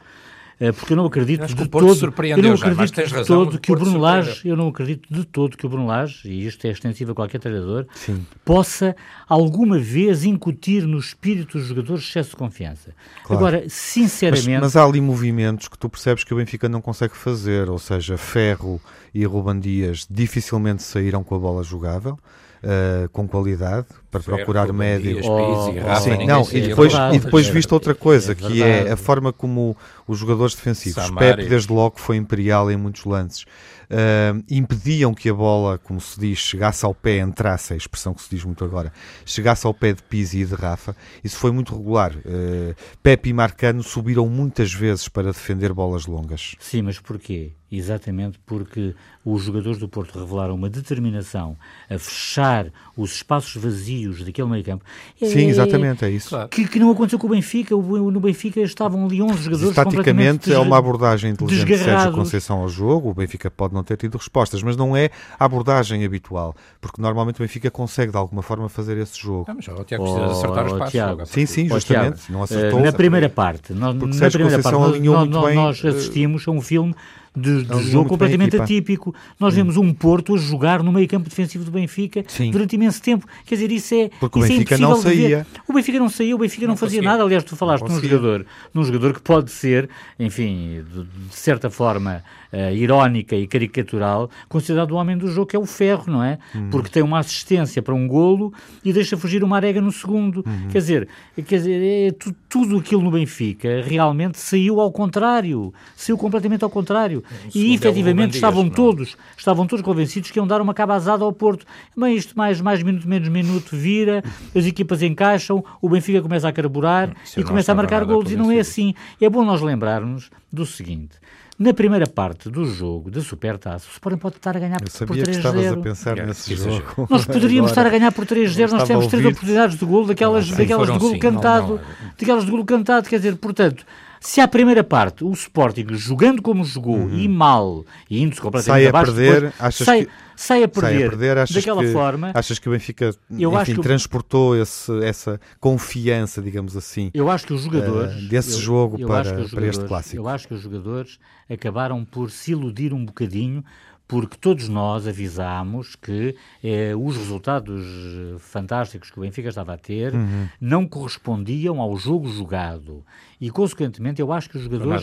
[0.61, 3.77] Eh, porque eu não acredito de todo, eu não acredito de razão, todo que o
[3.77, 7.13] Bruno Lage, eu não acredito de todo que o Bruno Lage, e isto é extensivo
[7.13, 8.25] a qualquer treinador, Sim.
[8.45, 8.95] possa
[9.29, 12.95] alguma vez incutir no espírito dos jogadores excesso de confiança.
[13.25, 13.47] Claro.
[13.47, 14.49] Agora, sinceramente...
[14.49, 17.79] Mas, mas, há ali movimentos que tu percebes que o Benfica não consegue fazer, ou
[17.79, 18.81] seja, Ferro
[19.13, 22.19] e Ruban Dias dificilmente saíram com a bola jogável,
[22.63, 25.27] uh, com qualidade, para procurar médios.
[25.27, 28.93] Oh, oh, Sim, ninguém não, e depois, e depois visto outra coisa, é que é
[28.93, 31.37] a forma como os jogadores defensivos, Samari.
[31.37, 33.45] Pepe desde logo foi imperial em muitos lances,
[33.91, 38.15] ah, impediam que a bola, como se diz, chegasse ao pé, entrasse, é a expressão
[38.15, 38.93] que se diz muito agora,
[39.25, 42.13] chegasse ao pé de Pizzi e de Rafa, isso foi muito regular.
[42.25, 46.55] Ah, Pepe e Marcano subiram muitas vezes para defender bolas longas.
[46.59, 47.53] Sim, mas porquê?
[47.71, 51.57] Exatamente porque os jogadores do Porto revelaram uma determinação
[51.91, 54.85] a fechar os espaços vazios daquele meio campo.
[55.21, 56.31] É- Sim, exatamente, é isso.
[56.31, 56.49] Claro.
[56.49, 57.75] Que, que não aconteceu com o Benfica.
[57.77, 62.13] O- No Benfica estavam ali 11 jogadores Taticamente completamente é uma abordagem inteligente de Sérgio.
[62.13, 63.11] Conceição ao jogo.
[63.11, 67.37] O Benfica pode não ter tido respostas, mas não é a abordagem habitual, porque normalmente
[67.37, 69.47] o Benfica consegue de alguma forma fazer esse jogo.
[69.49, 70.93] Ah, mas o Tiago precisa Oh, acertar os oh, passos.
[70.93, 71.27] Tiago.
[71.27, 72.17] Sim, sim, Ó, justamente.
[72.17, 72.81] Tiago, não eh, acertou.
[72.81, 75.55] na primeira parte, nós, Porque na Sérgio primeira parte, Conceição nós, alinhou nós- muito bem,
[75.57, 76.95] nós eh, assistimos a um filme
[77.37, 79.15] de, de jogo completamente atípico.
[79.41, 82.51] Nós vemos um Porto a jogar no meio campo defensivo do Benfica Sim.
[82.51, 83.27] durante imenso tempo.
[83.45, 85.11] Quer dizer, isso é Porque o isso é Benfica não de ver.
[85.11, 85.47] saía.
[85.69, 87.23] O Benfica não saía, o Benfica não, Não fazia nada.
[87.23, 91.69] Aliás, tu falaste Não num jogador, num jogador que pode ser, enfim, de, de certa
[91.71, 96.23] forma eh, irónica e caricatural, considerado o homem do jogo, que é o Ferro, não
[96.23, 96.39] é?
[96.55, 96.71] Uhum.
[96.71, 98.53] Porque tem uma assistência para um golo
[98.85, 100.45] e deixa fugir uma arega no segundo.
[100.47, 100.69] Uhum.
[100.71, 101.09] Quer dizer,
[101.47, 106.71] quer dizer é, tu- tudo aquilo no Benfica realmente saiu ao contrário, saiu completamente ao
[106.71, 107.25] contrário.
[107.51, 108.75] segundo e efetivamente estavam não é?
[108.77, 111.67] todos, estavam todos convencidos que iam dar uma cabazada ao Porto.
[111.97, 114.23] Mas isto mais, mais minuto, menos minuto, vira,
[114.55, 118.53] as equipas encaixam, o Benfica começa a carburar e começa a marcar golos e não
[118.53, 118.95] é assim.
[119.21, 121.24] É bom nós lembrarmos do seguinte.
[121.57, 124.91] Na primeira parte do jogo da Supertaça, o Sporting pode estar a ganhar Eu por
[124.91, 125.83] sabia que estavas a 3-0.
[125.83, 127.07] pensar É, nesse jogo.
[127.09, 130.47] Nós poderíamos estar a ganhar por 3-0, nós a temos três oportunidades de golo, daquelas,
[130.47, 131.19] Sim, daquelas de golo sim.
[131.21, 132.11] cantado, Não, não.
[132.19, 133.87] daquelas de golo cantado, quer dizer, portanto,
[134.21, 138.87] se à primeira parte o Sporting, jogando como jogou e mal, e indo-se completamente Sai
[138.87, 141.83] a abaixo, perder, depois, achas sai, que- sai a perder, Sai a perder, achas daquela
[141.85, 147.11] que, forma, achas que o Benfica Eu enfim, que transportou esse, essa confiança, digamos assim,
[147.15, 148.13] Eu acho que os jogadores.
[148.17, 150.17] eh, desse eu- jogo eu para- os para este jogadores- clássico?
[150.17, 151.19] Eu acho que os jogadores
[151.51, 153.65] acabaram por se iludir um bocadinho,
[154.07, 159.79] porque todos nós avisámos que eh, os resultados eh, fantásticos que o Benfica estava a
[159.79, 160.47] ter Uhum.
[160.61, 163.03] não correspondiam ao jogo jogado.
[163.41, 165.03] E, consequentemente, eu acho que os jogadores.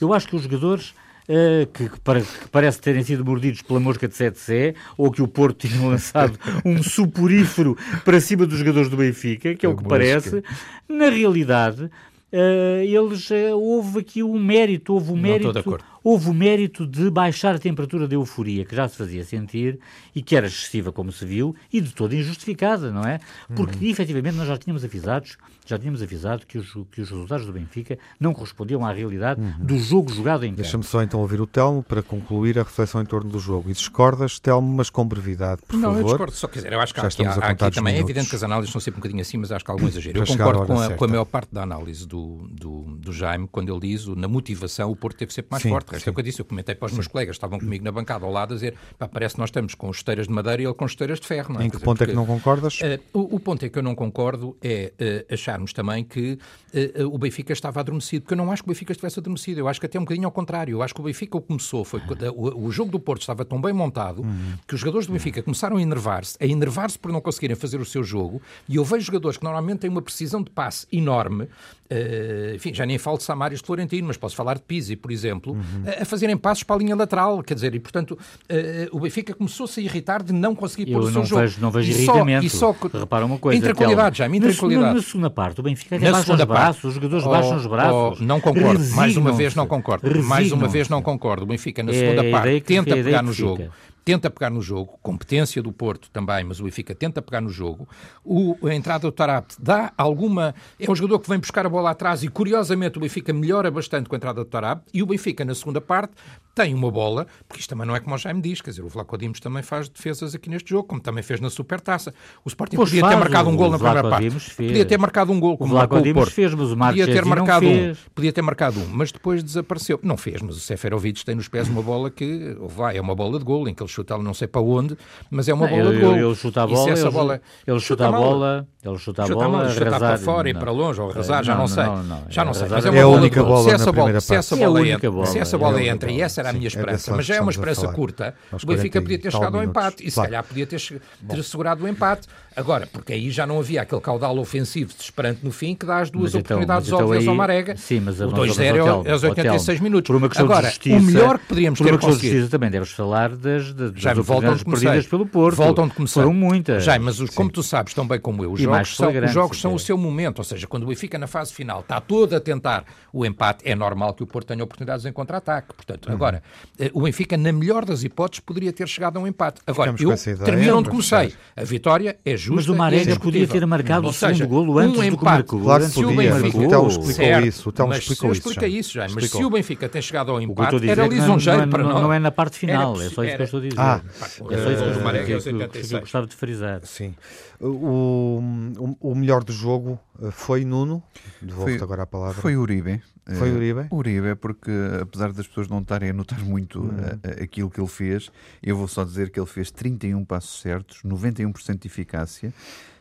[0.00, 0.94] Eu acho que os jogadores.
[1.32, 5.28] Eh, que, para- que parece terem sido mordidos pela mosca de 7C, ou que o
[5.28, 9.84] Porto tinha lançado um suporífero para cima dos jogadores do Benfica, que é o que
[9.84, 10.42] parece,
[10.88, 11.88] na realidade,
[12.32, 17.54] eh, eles eh, houve aqui um mérito, houve um mérito, houve o mérito de baixar
[17.54, 19.78] a temperatura da euforia que já se fazia sentir
[20.14, 23.20] e que era excessiva, como se viu, e de toda injustificada, não é?
[23.54, 23.90] Porque Uhum.
[23.90, 27.98] efetivamente nós já tínhamos avisados, já tínhamos avisado que os, que os resultados do Benfica
[28.18, 30.58] não correspondiam à realidade do jogo jogado em campo.
[30.58, 30.62] Uhum.
[30.62, 33.70] Deixa-me só então ouvir o Telmo para concluir a reflexão em torno do jogo.
[33.70, 36.08] E discordas, Telmo, mas com brevidade, por não, eu favor.
[36.08, 36.32] discordo.
[36.34, 37.92] Só quer dizer, eu acho que Já há aqui, há aqui também.
[37.92, 38.10] É minutos.
[38.10, 40.18] evidente que as análises são sempre um bocadinho assim, mas acho que há algum exagero.
[40.18, 43.70] Eu concordo com a, com a maior parte da análise do, do, do Jaime, quando
[43.72, 45.86] ele diz o- na motivação o Porto teve sempre mais Sim, forte.
[45.94, 46.10] Esta é sim.
[46.10, 46.40] o que eu disse.
[46.40, 49.06] Eu comentei para os meus colegas, estavam comigo na bancada ao lado a dizer pá,
[49.08, 51.54] parece que nós estamos com esteiras de madeira e ele com esteiras de ferro.
[51.54, 51.64] Não é?
[51.66, 52.78] Em que dizer, ponto é que porque- não concordas?
[52.82, 55.26] Eh, o, o ponto é que eu não concordo é eh,
[55.60, 56.38] acharmos também que
[56.72, 59.60] eh, eh, o Benfica estava adormecido, porque eu não acho que o Benfica estivesse adormecido,
[59.60, 60.72] eu acho que até um bocadinho ao contrário.
[60.72, 63.60] Eu acho que o Benfica começou foi a- o, o jogo do Porto estava tão
[63.60, 64.24] bem montado
[64.66, 67.84] que os jogadores do Benfica começaram a enervar-se, a enervar-se por não conseguirem fazer o
[67.84, 71.48] seu jogo, e eu vejo jogadores que normalmente têm uma precisão de passe enorme,
[71.90, 75.10] eh, enfim, já nem falo de Samaris de Florentino, mas posso falar de Pizzi, por
[75.10, 75.56] exemplo,
[75.98, 78.16] a, a fazerem passos para a linha lateral, quer dizer, e portanto
[78.48, 81.42] eh, o Benfica começou-se a irritar de não conseguir pôr Eu o seu jogo.
[81.42, 82.46] vejo, não vejo E só- irritamento.
[82.46, 83.58] e só, Repara uma coisa.
[83.58, 84.18] Intranquilidade.
[84.18, 84.46] Jaime, Na
[84.94, 88.18] Na segunda parte, o Benfica Na baixa os braços, os jogadores baixam os braços.
[88.20, 88.84] Oh, não concordo.
[88.94, 90.22] Mais uma vez não concordo.
[90.24, 91.42] Mais uma vez não concordo.
[91.44, 93.64] O Benfica na É segunda ideia parte tenta é pegar no jogo.
[94.04, 97.88] Tenta pegar no jogo, competência do Porto também, mas o Benfica tenta pegar no jogo.
[98.24, 100.54] O, a entrada do Tarapte dá alguma.
[100.78, 104.08] É um jogador que vem buscar a bola atrás e, curiosamente, o Benfica melhora bastante
[104.08, 104.86] com a entrada do Tarapte.
[104.92, 106.14] E o Benfica, na segunda parte,
[106.54, 108.88] tem uma bola, porque isto também não é como o Jaime diz, quer dizer, o
[108.88, 112.12] Vlaco Dimos também faz defesas aqui neste jogo, como também fez na Supertaça.
[112.44, 114.28] O Sporting Pois podia ter faz, marcado um gol na Vlaco primeira parte.
[114.28, 114.48] Dimos.
[114.54, 116.32] Podia ter marcado um gol, como Vlaco o Dimos Porto.
[116.34, 117.70] fez, mas o podia ter marcado um.
[117.70, 117.98] fez.
[118.14, 119.98] Podia ter marcado um, mas depois desapareceu.
[120.02, 123.38] Não fez, mas o Seferovic tem nos pés uma bola que vai, é uma bola
[123.38, 124.96] de gol, em que ele chuta não sei para onde,
[125.30, 126.16] mas é uma Não, bola ele, de gol.
[126.16, 128.22] ele, chuta a E bola, ele, bola ele chuta a mal.
[128.22, 130.60] bola, ele chuta a Chuta bola, a chuta para arrasar- fora e não.
[130.60, 131.84] para longe, ou arrasar, já Não, sei.
[132.28, 132.68] Já não sei.
[132.68, 134.04] Mas é, é uma a bola única bola na primeira parte.
[134.14, 137.14] É a se essa é a bola entra e essa essa era a minha esperança,
[137.16, 138.34] mas já é uma esperança curta.
[138.52, 141.88] O Benfica podia ter chegado ao empate e se calhar podia ter, ter assegurado o
[141.88, 142.26] empate.
[142.56, 146.10] Agora, porque aí já não havia aquele caudal ofensivo desesperante no fim que dá as
[146.10, 147.76] duas mas então, oportunidades então, óbvias ao Marega.
[147.76, 150.08] Sim, mas o 2-0 é aos 86 minutos.
[150.08, 152.34] Por uma questão Agora, de justiça, o melhor que poderíamos por ter uma questão conseguido...
[152.34, 155.56] de justiça também deves falar das, das, já, das oportunidades perdidas pelo Porto.
[155.56, 156.20] Voltam de começar.
[156.20, 156.82] Foram muitas.
[156.82, 159.30] Já, mas os, como tu sabes tão bem como eu, os e jogos, são, os
[159.30, 160.38] jogos são o seu momento.
[160.38, 163.74] Ou seja, quando o Benfica na fase final está todo a tentar o empate, é
[163.76, 165.72] normal que o Porto tenha oportunidades em contra-ataque.
[165.74, 166.14] Portanto, uhum.
[166.14, 166.42] agora,
[166.78, 169.60] eh, o Benfica, na melhor das hipóteses, poderia ter chegado a um empate.
[169.66, 171.32] Agora, Ficamos eu termino onde comecei.
[171.56, 172.54] A vitória é justa.
[172.56, 175.42] Mas o Marega podia ter marcado o segundo golo antes um empate.
[175.42, 176.34] do que Claro que podia.
[176.34, 177.68] O Telmo explicou isso.
[177.68, 178.40] O Telmo explicou isso.
[178.40, 179.06] explica isso já.
[179.14, 182.02] Mas se o Benfica tem chegado ao empate, era lisonjeiro para nós.
[182.02, 183.80] Não é na parte final, é só isso que eu estou a dizer.
[183.80, 186.80] Ah, é só isso que eu gostava de frisar.
[186.84, 187.14] Sim.
[187.60, 188.42] O,
[188.78, 191.02] o, o melhor do jogo eh, foi Nuno.
[191.42, 192.40] Devolvo-te agora a palavra.
[192.40, 193.02] Foi Uribe.
[193.36, 193.88] Foi Uribe?
[193.90, 194.70] Uh, Uribe, porque
[195.00, 197.42] apesar das pessoas não estarem a notar muito uhum.
[197.42, 198.30] aquilo que ele fez,
[198.62, 202.52] eu vou só dizer que ele fez 31 passos certos, 91% de eficácia,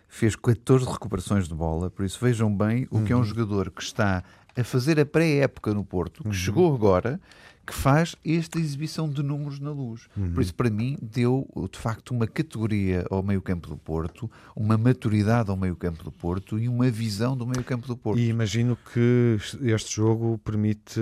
[0.07, 3.25] fez 14 recuperações de bola, por isso vejam bem o que é um uhum.
[3.25, 4.23] jogador que está
[4.57, 6.34] a fazer a pré-época no Porto, que uhum.
[6.34, 7.19] chegou agora
[7.70, 10.07] que faz esta exibição de números na luz.
[10.17, 10.34] Uhum.
[10.34, 15.51] Por isso, para mim, deu de facto uma categoria ao meio-campo do Porto, uma maturidade
[15.51, 18.20] ao meio-campo do Porto e uma visão do meio-campo do Porto.
[18.20, 20.99] E imagino que este jogo permite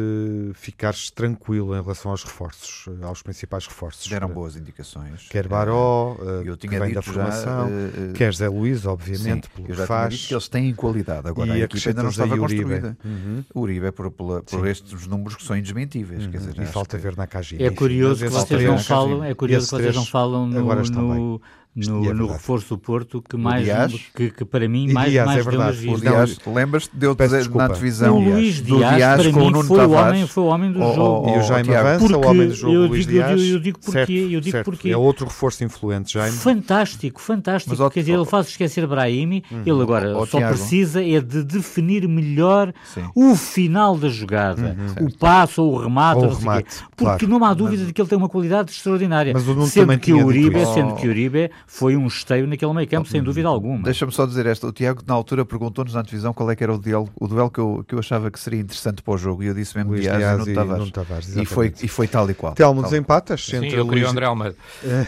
[0.55, 4.05] ficares tranquilo em relação aos reforços, aos principais reforços.
[4.09, 5.30] Deram boas indicações.
[5.30, 9.47] Quer Baró, eh, eu tinha que vem da formação, já, uh, quer Zé Luís, obviamente,
[9.47, 10.28] sim, pelo que faz.
[10.28, 11.30] que eles têm qualidade.
[11.30, 12.97] Agora e a equipa ainda não estava construída.
[13.05, 13.43] Uhum.
[13.55, 16.26] Uribe é por, por, por estes números que são indesmentíveis.
[16.26, 16.32] Uhum.
[16.32, 17.66] Quer dizer, e falta ver na Cagia.
[17.66, 21.41] É curioso que vocês não falam, é curioso que vocês não falam no, no,
[21.86, 25.25] no, é no reforço do Porto que mais Dias, que, que, para mim mais, Dias,
[25.25, 25.99] mais é verdade.
[25.99, 29.63] deu as Dias, lembras-te de eu dizer na televisão o Luís Dias, Dias para mim
[29.63, 31.30] foi o, homem, foi o homem do jogo.
[31.30, 33.80] e o Jaime avança o homem do jogo eu Luís digo, Dias eu, eu digo
[33.80, 34.89] porquê, eu digo porquê.
[34.89, 36.36] é outro reforço influente Jaime.
[36.36, 37.75] Fantástico fantástico.
[37.78, 39.61] Mas, quer dizer ele faz esquecer Brahimi uhum.
[39.65, 40.55] ele agora só Tiago.
[40.55, 43.03] precisa é de definir melhor Sim.
[43.13, 44.75] o final da jogada.
[44.97, 45.07] Uhum.
[45.07, 48.09] o passo ou o remate, ou o remate porque não há dúvida de que ele
[48.09, 49.34] tem uma qualidade extraordinária.
[49.67, 53.22] Sendo que o Uribe sendo que o Uribe foi um esteio naquele meio campo, sem
[53.22, 53.84] dúvida alguma.
[53.84, 54.65] Deixa-me só dizer esta.
[54.68, 57.51] O Tiago, na altura, perguntou-nos na divisão qual é que era o duelo, o duelo
[57.51, 59.43] que, eu, que eu achava que seria interessante para o jogo.
[59.43, 61.36] E eu disse mesmo Luís Dias, Dias e Nuno Tavares.
[61.36, 62.53] E, foi, e foi tal e qual.
[62.53, 64.07] Telmo, desempatas sim, entre eu Luís...
[64.07, 64.55] André Almeida.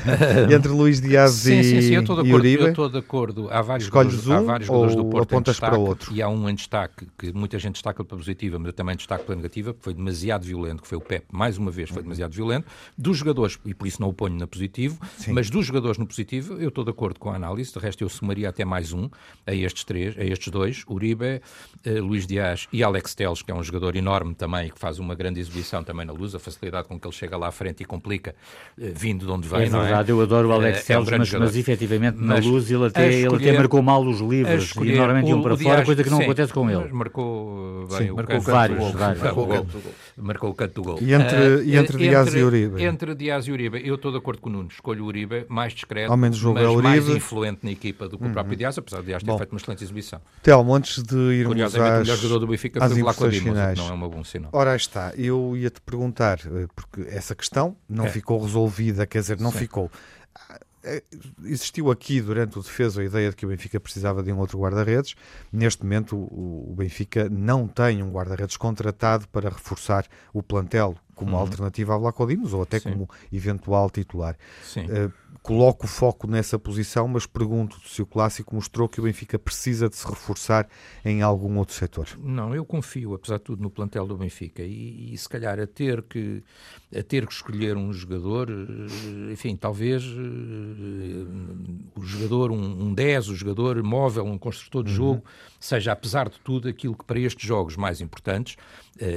[0.53, 2.47] entre Luís Dias sim, e Sim, sim, eu estou de acordo.
[2.47, 3.47] Eu estou de acordo.
[3.49, 6.13] Há vários Escolhes um há vários jogadores do Porto apontas destaque, para outro?
[6.13, 9.23] E há um em destaque que muita gente destaca pela positiva, mas eu também destaco
[9.23, 12.31] pela negativa, que foi demasiado violento, que foi o Pep, mais uma vez, foi demasiado
[12.33, 12.67] violento.
[12.97, 15.31] Dos jogadores, e por isso não o ponho na positivo, sim.
[15.31, 17.71] mas dos jogadores no positivo, eu estou de acordo com a análise.
[17.71, 19.09] De resto, eu somaria até mais um
[19.45, 21.41] a estes três, a estes dois, Uribe,
[21.85, 24.99] uh, Luís Dias e Alex Teles, que é um jogador enorme também e que faz
[24.99, 27.81] uma grande exibição também na luz, a facilidade com que ele chega lá à frente
[27.81, 28.35] e complica,
[28.77, 29.63] uh, vindo de onde vem.
[29.63, 30.13] É verdade, é?
[30.13, 33.35] eu adoro o Alex Teles, é um mas, mas efetivamente na luz ele até, escolher,
[33.35, 36.17] ele até marcou mal os livros e normalmente iam para fora, Dias, coisa que não
[36.17, 36.91] sim, acontece com ele.
[36.91, 39.21] Marcou bem sim, o marcou vários, vários.
[40.19, 40.97] Marcou o canto do gol.
[41.01, 42.83] E entre, e entre Dias e Uribe?
[42.83, 45.73] Entre Dias e Uribe, eu estou de acordo com o Nuno, escolho o Uribe, mais
[45.73, 49.23] discreto, mas é mais influente na equipa do que o próprio Dias, apesar de Dias
[49.23, 49.37] ter Bom.
[49.37, 50.21] feito uma excelente exibição.
[50.43, 53.89] Telmo, antes de irmos Curiosamente, às, o melhor jogador do Benfica foi o Dimos, não
[53.89, 54.49] é um bom sinal.
[54.53, 58.09] Ora, está, eu ia-te perguntar, eh, porque essa questão não é.
[58.09, 59.59] ficou resolvida, quer dizer, não Sim.
[59.59, 59.91] ficou
[61.43, 64.59] existiu aqui durante o defesa a ideia de que o Benfica precisava de um outro
[64.59, 65.15] guarda-redes.
[65.51, 71.39] Neste momento, o, Benfica não tem um guarda-redes contratado para reforçar o plantel como uhum.
[71.39, 72.91] alternativa ao Lacodimos ou até Sim.
[72.91, 74.37] como eventual titular.
[74.77, 75.11] Uh,
[75.41, 79.89] coloco o foco nessa posição, mas pergunto se o clássico mostrou que o Benfica precisa
[79.89, 80.67] de se reforçar
[81.03, 82.07] em algum outro setor.
[82.21, 85.67] Não, eu confio, apesar de tudo, no plantel do Benfica e, e se calhar a
[85.67, 86.43] ter que
[86.97, 91.27] a ter que escolher um jogador, eh, enfim, talvez uh,
[91.95, 94.95] o jogador, um, um 10, o jogador móvel, um construtor de uhum.
[94.95, 95.23] jogo,
[95.59, 98.57] seja, apesar de tudo, aquilo que para estes jogos mais importantes,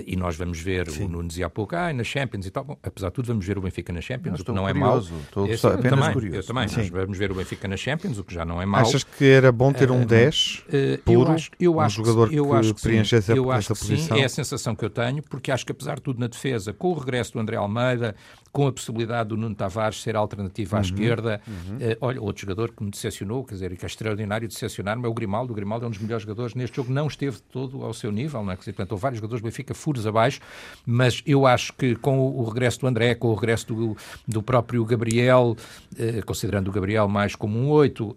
[0.07, 1.05] e nós vamos ver, Sim.
[1.05, 3.45] o Nuno dizia há pouco, ah, na Champions e tal, Bom, apesar de tudo vamos
[3.45, 5.23] ver o Benfica na Champions, o que não curioso, é mau.
[5.23, 6.39] Estou Esse, apenas também, curioso.
[6.39, 6.91] Eu também, Sim.
[6.91, 8.81] vamos ver o Benfica na Champions, o que já não é mau.
[8.81, 12.29] Achas que era bom ter um 10 uh, puro, eu acho, eu um acho jogador
[12.29, 14.17] que, eu que acho que preenche essa, eu essa posição?
[14.17, 16.73] Sim, é a sensação que eu tenho, porque acho que apesar de tudo na defesa,
[16.73, 18.15] com o regresso do André Almeida,
[18.53, 20.85] com a possibilidade do Nuno Tavares ser alternativa à uhum.
[20.85, 21.41] esquerda.
[21.47, 21.77] Uhum.
[21.77, 25.15] Uh, olha, outro jogador que me decepcionou, quer dizer, que é extraordinário decepcionar-me é o
[25.15, 25.53] Grimaldo.
[25.53, 28.45] O Grimaldo é um dos melhores jogadores neste jogo, não esteve todo ao seu nível,
[28.45, 28.57] não é?
[28.57, 30.41] Quer dizer, portanto, houve vários jogadores do Benfica furos abaixo,
[30.85, 33.97] mas eu acho que com o, regresso do André, com o regresso do,
[34.29, 35.57] do próprio Gabriel,
[35.95, 38.15] uh, considerando o Gabriel mais como um 8, um,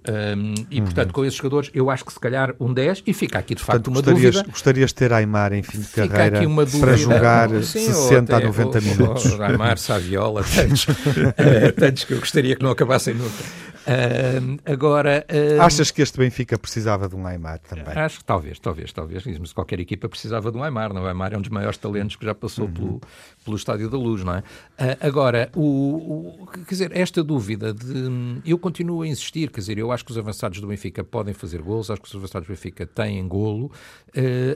[0.69, 0.85] e uhum.
[0.85, 3.63] portanto, com esses jogadores, eu acho que se calhar um 10, e fica aqui de
[3.63, 4.51] facto uma gostarias, dúvida.
[4.51, 6.41] Gostarias de ter Aymar em fim de fica carreira
[6.79, 9.25] para jogar Sim, 60 a 90 minutos.
[9.25, 13.43] Ou, ou Aymar, Saviola, tantos, uh, tantos que eu gostaria que não acabassem nunca.
[13.85, 15.25] Uh, agora.
[15.29, 17.85] Uh, Achas que este Benfica precisava de um Aymar também?
[17.95, 19.23] Acho que talvez, talvez, talvez.
[19.37, 20.93] Mas qualquer equipa precisava de um Aymar.
[20.93, 21.03] Não?
[21.03, 22.73] O Aymar é um dos maiores talentos que já passou uhum.
[22.73, 23.01] pelo,
[23.43, 24.39] pelo Estádio da Luz, não é?
[24.39, 28.41] Uh, agora, o, o, quer dizer, esta dúvida de.
[28.43, 31.61] Eu continuo a insistir, quer dizer, eu acho que os avançados do Benfica podem fazer
[31.61, 33.71] golos, acho que os avançados do Benfica têm golo,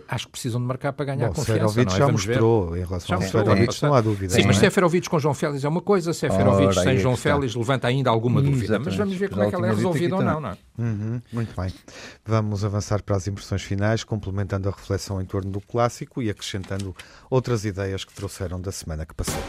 [0.08, 1.84] acho que precisam de marcar para ganhar Bom, confiança.
[1.84, 1.98] Não é?
[1.98, 2.80] já Vamos mostrou ver.
[2.80, 4.34] em relação ao Seferovic, não há dúvida.
[4.34, 4.60] Sim, mas é?
[4.62, 8.80] Seferovic com João Félix é uma coisa, Seferovic sem João Félix levanta ainda alguma dúvida.
[8.80, 10.58] Mas vamos ver como é que ela é resolvida ou não, não é?
[10.78, 11.74] Uhum, muito bem.
[12.26, 16.96] Vamos avançar para as impressões finais, complementando a reflexão em torno do clássico e acrescentando
[17.30, 19.40] outras ideias que trouxeram da semana que passou.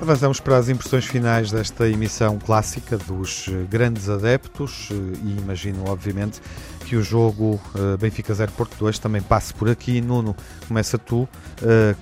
[0.00, 5.88] Avançamos para as impressões finais desta emissão clássica dos eh, grandes adeptos eh, e imagino,
[5.88, 6.40] obviamente,
[6.84, 10.02] que o jogo uh, Benfica 0 Porto 2 também passe por aqui.
[10.02, 10.36] Nuno,
[10.68, 11.26] começa tu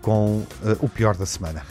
[0.01, 0.45] com
[0.81, 1.63] o pior da semana.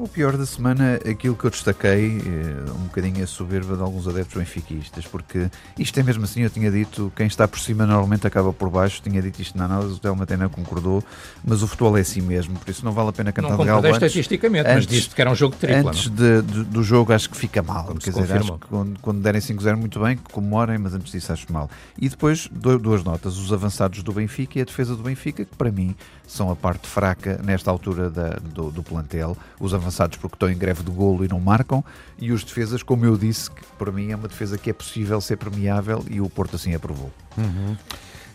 [0.00, 4.08] O pior da semana, aquilo que eu destaquei, eh, um bocadinho a soberba de alguns
[4.08, 8.26] adeptos benfiquistas, porque isto é mesmo assim, eu tinha dito, quem está por cima normalmente
[8.26, 11.04] acaba por baixo, tinha dito isto na análise, o Telma não concordou,
[11.44, 13.64] mas o futebol é assim mesmo, por isso não vale a pena cantar não de
[13.66, 13.92] galo antes.
[13.92, 15.90] estatisticamente, antes, mas disse que era um jogo de tripla.
[15.90, 18.98] Antes de, de, do jogo acho que fica mal, Como quer dizer, acho que quando,
[19.00, 21.68] quando derem 5-0 muito bem, que comemorem, mas antes disso acho mal.
[22.00, 25.70] E depois, duas notas, os avançados do Benfica e a defesa do Benfica, que para
[25.70, 25.94] mim
[26.26, 30.56] são a parte fraca nesta altura da, do, do plantel, os avançados porque estão em
[30.56, 31.84] greve de golo e não marcam,
[32.18, 35.20] e os defesas, como eu disse, que para mim é uma defesa que é possível
[35.20, 37.10] ser premiável e o Porto assim aprovou.
[37.36, 37.76] Uhum.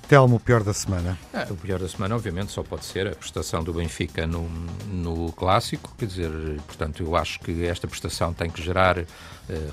[0.08, 1.18] Telmo, o pior da semana?
[1.34, 4.48] Ah, o pior da semana, obviamente, só pode ser a prestação do Benfica no,
[4.88, 5.92] no Clássico.
[5.98, 6.32] Quer dizer,
[6.68, 9.04] portanto, eu acho que esta prestação tem que gerar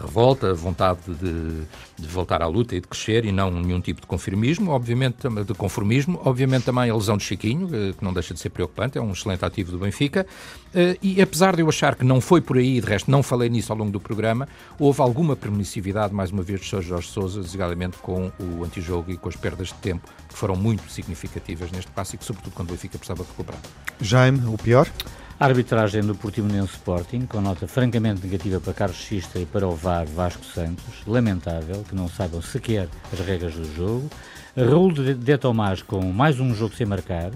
[0.01, 1.63] revolta, vontade de,
[1.99, 5.17] de, voltar à luta e de crescer e não nenhum tipo de conformismo, obviamente,
[5.47, 8.99] de conformismo, obviamente também a lesão de Chiquinho, eh, que não deixa de ser preocupante,
[8.99, 10.27] é um excelente ativo do Benfica,
[10.75, 13.49] eh, e apesar de eu achar que não foi por aí, de resto não falei
[13.49, 14.47] nisso ao longo do programa,
[14.79, 16.83] houve alguma permissividade, mais uma vez, de Sr.
[16.83, 20.91] Jorge Sousa, designadamente com o antijogo e com as perdas de tempo, que foram muito
[20.91, 23.61] significativas neste clássico, sobretudo quando o Benfica precisava recuperar.
[24.01, 24.89] Jaime, o pior?
[25.43, 29.75] A arbitragem do Portimonense Sporting, com nota francamente negativa para Carlos Xista e para o
[29.75, 34.09] VAR Vasco Santos, lamentável que não saibam sequer as regras do jogo.
[34.57, 37.33] Raul de, de Tomás com mais um jogo sem marcar,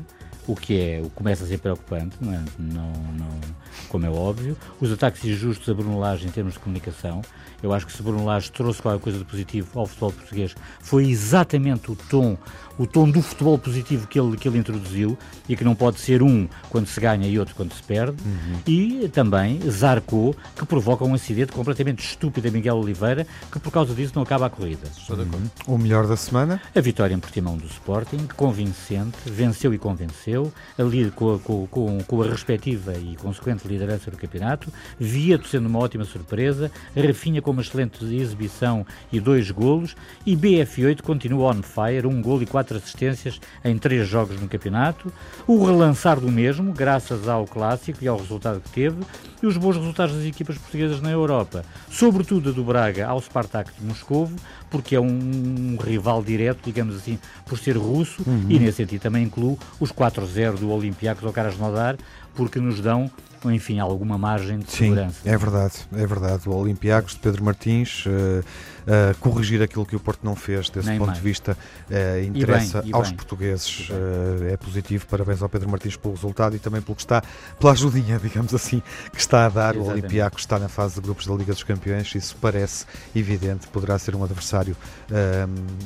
[0.46, 2.44] o que é, o começa a ser preocupante, não, é?
[2.57, 3.40] não, não,
[3.88, 4.57] como é óbvio.
[4.80, 7.22] Os ataques injustos a Bruno Lage em termos de comunicação.
[7.62, 11.09] Eu acho que se Bruno Lage trouxe qualquer coisa de positivo ao futebol português, foi
[11.09, 12.36] exatamente o tom
[12.78, 15.16] o tom do futebol positivo que ele, que ele introduziu
[15.48, 18.16] e que não pode ser um quando se ganha e outro quando se perde.
[18.24, 18.61] Uhum.
[18.66, 23.94] E também Zarco, que provoca um acidente completamente estúpido a Miguel Oliveira, que por causa
[23.94, 24.86] disso não acaba a corrida.
[25.09, 25.74] Uhum.
[25.74, 26.61] O melhor da semana?
[26.74, 31.98] A vitória em Portimão do Sporting, convincente, venceu e convenceu, ali com a, com, com,
[32.04, 37.53] com a respectiva e consequente liderança do campeonato, Vieto sendo uma ótima surpresa, Rafinha com
[37.53, 39.94] uma excelente exibição e dois golos,
[40.26, 45.12] e BF8 continua on fire, um golo e quatro assistências em três jogos no campeonato,
[45.47, 48.97] o relançar do mesmo, graças ao clássico e ao resultado que teve,
[49.40, 53.70] e os bons resultados das equipas portuguesas na Europa, sobretudo a do Braga ao Spartak
[53.78, 54.34] de Moscovo,
[54.68, 57.16] porque é um rival direto, digamos assim,
[57.47, 58.47] por ser russo, uhum.
[58.49, 61.97] e nesse sentido também incluo os 4-0 do Olympiacos ao Krasnodar,
[62.34, 63.09] porque nos dão
[63.51, 65.16] enfim, alguma margem de segurança.
[65.22, 66.49] Sim, é verdade, é verdade.
[66.49, 68.44] O Olympiacos de Pedro Martins uh,
[68.87, 71.18] uh, corrigir aquilo que o Porto não fez desse Nem ponto mais.
[71.18, 71.59] de vista
[71.91, 73.16] uh, interessa bem, aos bem.
[73.16, 73.89] portugueses.
[73.91, 77.22] Uh, é positivo, parabéns ao Pedro Martins pelo resultado e também pelo que está,
[77.59, 78.82] pela ajudinha, digamos assim,
[79.12, 79.74] que está a dar.
[79.74, 79.89] Exatamente.
[79.89, 83.99] O Olympiacos está na fase de grupos da Liga dos Campeões, isso parece evidente, poderá
[83.99, 84.76] ser um adversário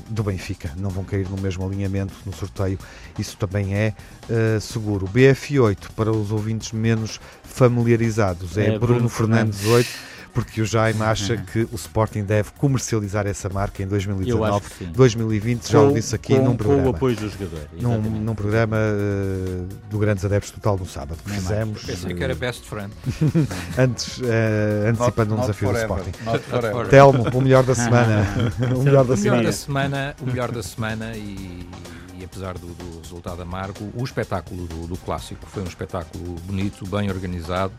[0.08, 0.72] do Benfica.
[0.76, 2.78] Não vão cair no mesmo alinhamento no sorteio,
[3.18, 3.94] isso também é
[4.60, 5.06] seguro.
[5.06, 9.88] BF8, para os ouvintes menos familiarizados, é, é Bruno, Bruno, Fernandes 8
[10.32, 11.44] porque o Jaime acha Uhum.
[11.44, 14.92] que o Sporting deve comercializar essa marca em Eu acho 2019, que sim.
[14.92, 16.86] 2020, já o Com- disse aqui com, num Com programa.
[16.86, 17.60] o apoio do jogador.
[17.80, 22.34] Num, num programa eh, do Grandes Adeptos Total no sábado que fizemos Pensei que era
[22.34, 22.92] best friend.
[23.78, 26.24] antes, eh, antecipando um Not desafio do forever, Sporting.
[26.24, 26.88] not forever.
[26.88, 28.26] Telmo, o melhor da semana.
[28.76, 29.16] o melhor da
[29.52, 31.66] semana, o melhor da semana e,
[32.18, 36.86] e apesar do, do resultado amargo, o espetáculo do, do clássico foi um espetáculo bonito,
[36.86, 37.72] bem organizado,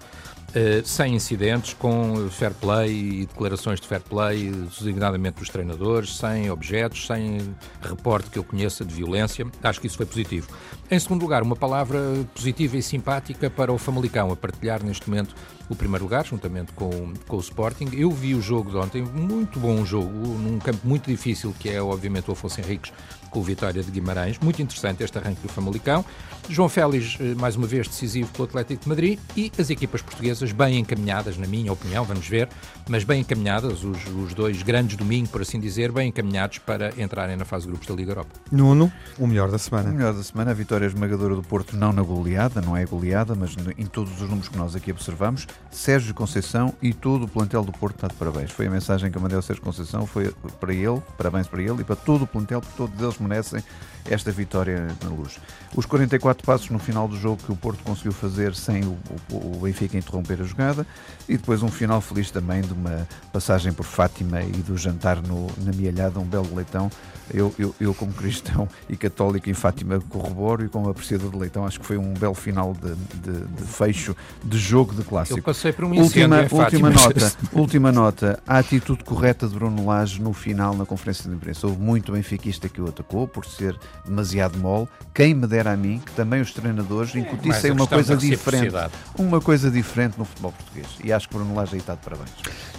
[0.54, 6.52] eh, sem incidentes, com fair play e declarações de fair play, designadamente dos treinadores, sem
[6.52, 9.48] objetos, sem reporte que eu conheça de violência.
[9.64, 10.50] Acho que isso foi positivo.
[10.90, 12.00] Em segundo lugar, uma palavra
[12.36, 15.34] positiva e simpática para o Famalicão, a partilhar neste momento
[15.70, 17.90] o primeiro lugar, juntamente com, com o Sporting.
[17.94, 21.82] Eu vi o jogo de ontem, muito bom jogo, num campo muito difícil, que é
[21.82, 22.92] obviamente o Afonso Henriques
[23.30, 24.38] com o Vitória de Guimarães.
[24.40, 26.04] Muito interessante este arranque do Famalicão.
[26.50, 30.52] João Félix, eh, mais uma vez, decisivo pelo Atlético de Madrid e as equipas portuguesas
[30.52, 32.50] bem encaminhadas, na minha opinião, vamos ver,
[32.90, 37.38] mas bem encaminhadas, os, os dois grandes domingos, por assim dizer, bem encaminhados para entrarem
[37.38, 38.32] na fase de grupos da Liga Europa.
[38.52, 39.90] Nuno, o melhor da O semana.
[39.92, 43.56] melhor da semana, a vitória esmagadora do Porto, não na goleada, não é goleada, mas
[43.78, 45.48] em todos os números que nós aqui observamos.
[45.70, 48.52] Sérgio Conceição e todo o plantel do Porto está de parabéns.
[48.52, 51.82] Foi a mensagem que eu mandei ao Sérgio Conceição, foi para ele, parabéns para ele
[51.82, 53.64] e para todo o plantel, porque todos eles merecem
[54.10, 55.40] esta vitória na luz.
[55.76, 58.98] Os 44 passos no final do jogo que o Porto conseguiu fazer sem o,
[59.32, 60.86] o- o Benfica interromper a jogada
[61.28, 65.48] e depois um final feliz também de uma passagem por Fátima e do jantar no,
[65.64, 66.90] na Mialhada, um belo leitão.
[67.34, 71.66] Eu, eu, eu, como cristão e católico em Fátima, corroboro e como apreciador de leitão,
[71.66, 75.42] acho que foi um belo final de, de- de fecho de jogo de Eu clássico.
[75.42, 80.34] passei por um Última, última nota, última nota, a atitude correta de Bruno Lage no
[80.34, 81.68] final na conferência de imprensa.
[81.68, 84.88] Houve muito benfiquista que o atacou por ser demasiado mole.
[85.14, 88.74] Quem me dera a mim que também os treinadores Mais incutissem a uma coisa diferente,
[89.18, 90.88] uma coisa diferente no futebol português.
[91.04, 92.30] E acho que Bruno Lage aí está de parabéns.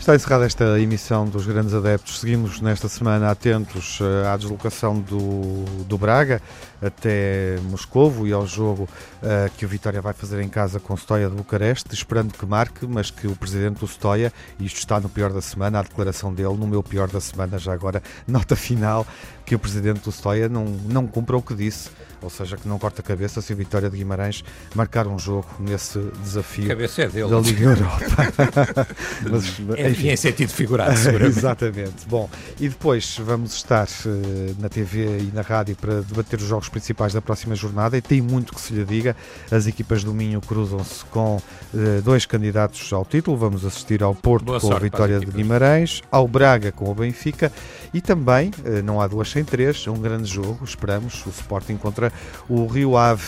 [0.02, 2.18] Está encerrada esta emissão dos Grandes Adeptos.
[2.18, 6.42] Seguimos nesta semana atentos eh, à deslocação do, do Braga
[6.82, 8.88] até Moscovo e ao jogo
[9.22, 12.44] eh, que o Vitória vai fazer em casa com o Stoia de Bucareste, esperando que
[12.44, 16.32] marque, mas que o presidente do Stoia, isto está no pior da semana, a declaração
[16.34, 19.06] dele, no meu pior da semana, já agora, nota final,
[19.46, 22.78] que o presidente do Stoia não, não cumpra o que disse, ou seja, que não
[22.78, 27.08] corta a cabeça se o Vitória de Guimarães marcar um jogo nesse desafio cabeça é
[27.08, 27.28] dele.
[27.28, 27.98] da Liga Europa.
[29.28, 30.08] Mas, É, enfim.
[30.08, 31.38] em sentido figurado, seguramente.
[31.38, 32.06] Exatamente.
[32.08, 32.30] Bom,
[32.60, 37.12] e depois vamos estar eh, na TV e na rádio para debater os jogos principais
[37.12, 39.14] da próxima jornada e tem muito que se lhe diga.
[39.50, 41.40] As equipas do Minho cruzam-se com
[41.74, 43.36] eh, dois candidatos ao título.
[43.36, 45.26] Vamos assistir ao Porto Boa com a vitória de.
[45.26, 47.52] Guimarães, ao Braga com o Benfica
[47.94, 52.12] e também, eh, não há duas sem três, um grande jogo, esperamos, o Sporting contra
[52.48, 53.22] o Rio Ave.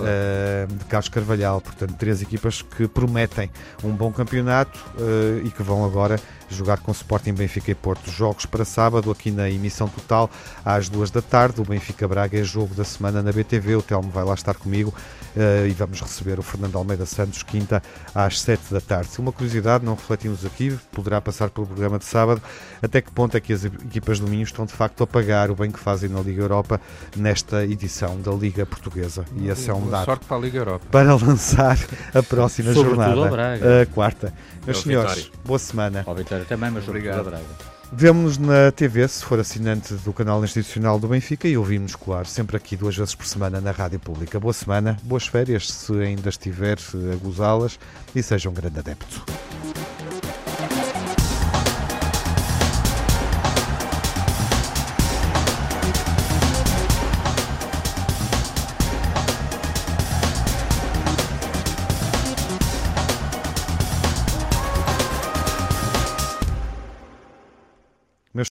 [0.00, 3.50] eh, de Carlos Carvalhal, portanto, três equipas que prometem
[3.82, 6.18] um bom campeonato eh, e que vão agora
[6.48, 8.10] jogar com Sporting, Benfica e Porto.
[8.10, 10.30] Jogos para sábado aqui na emissão total
[10.64, 11.60] às duas da tarde.
[11.60, 13.76] O Benfica Braga é jogo da semana na BTV.
[13.76, 14.94] O Telmo vai lá estar comigo
[15.36, 17.82] eh, e vamos receber o Fernando Almeida Santos quinta
[18.14, 19.10] às sete da tarde.
[19.18, 22.40] Uma curiosidade, não refletimos aqui, poderá passar pelo programa de sábado,
[22.82, 25.54] até que ponto é que as equipas do Minho estão de facto a pagar o
[25.54, 26.80] bem que fazem na Liga Europa
[27.16, 29.24] nesta edição da Liga Portuguesa.
[29.36, 30.86] E esse é um dado sorte para a Liga Europa.
[30.90, 31.78] para lançar
[32.14, 33.82] a próxima Sobretudo jornada, Braga.
[33.82, 34.32] a quarta.
[34.64, 36.04] Meus senhores, boa semana.
[36.38, 37.20] Vitória também, mas Obrigado.
[37.20, 37.44] Obrigado.
[37.44, 37.74] Braga.
[37.92, 42.56] Vemo-nos na TV, se for assinante do canal institucional do Benfica, e ouvimos-nos, claro, sempre
[42.56, 44.40] aqui duas vezes por semana na Rádio Pública.
[44.40, 46.78] Boa semana, boas férias, se ainda estiver
[47.12, 47.78] a gozá-las,
[48.14, 49.24] e seja um grande adepto.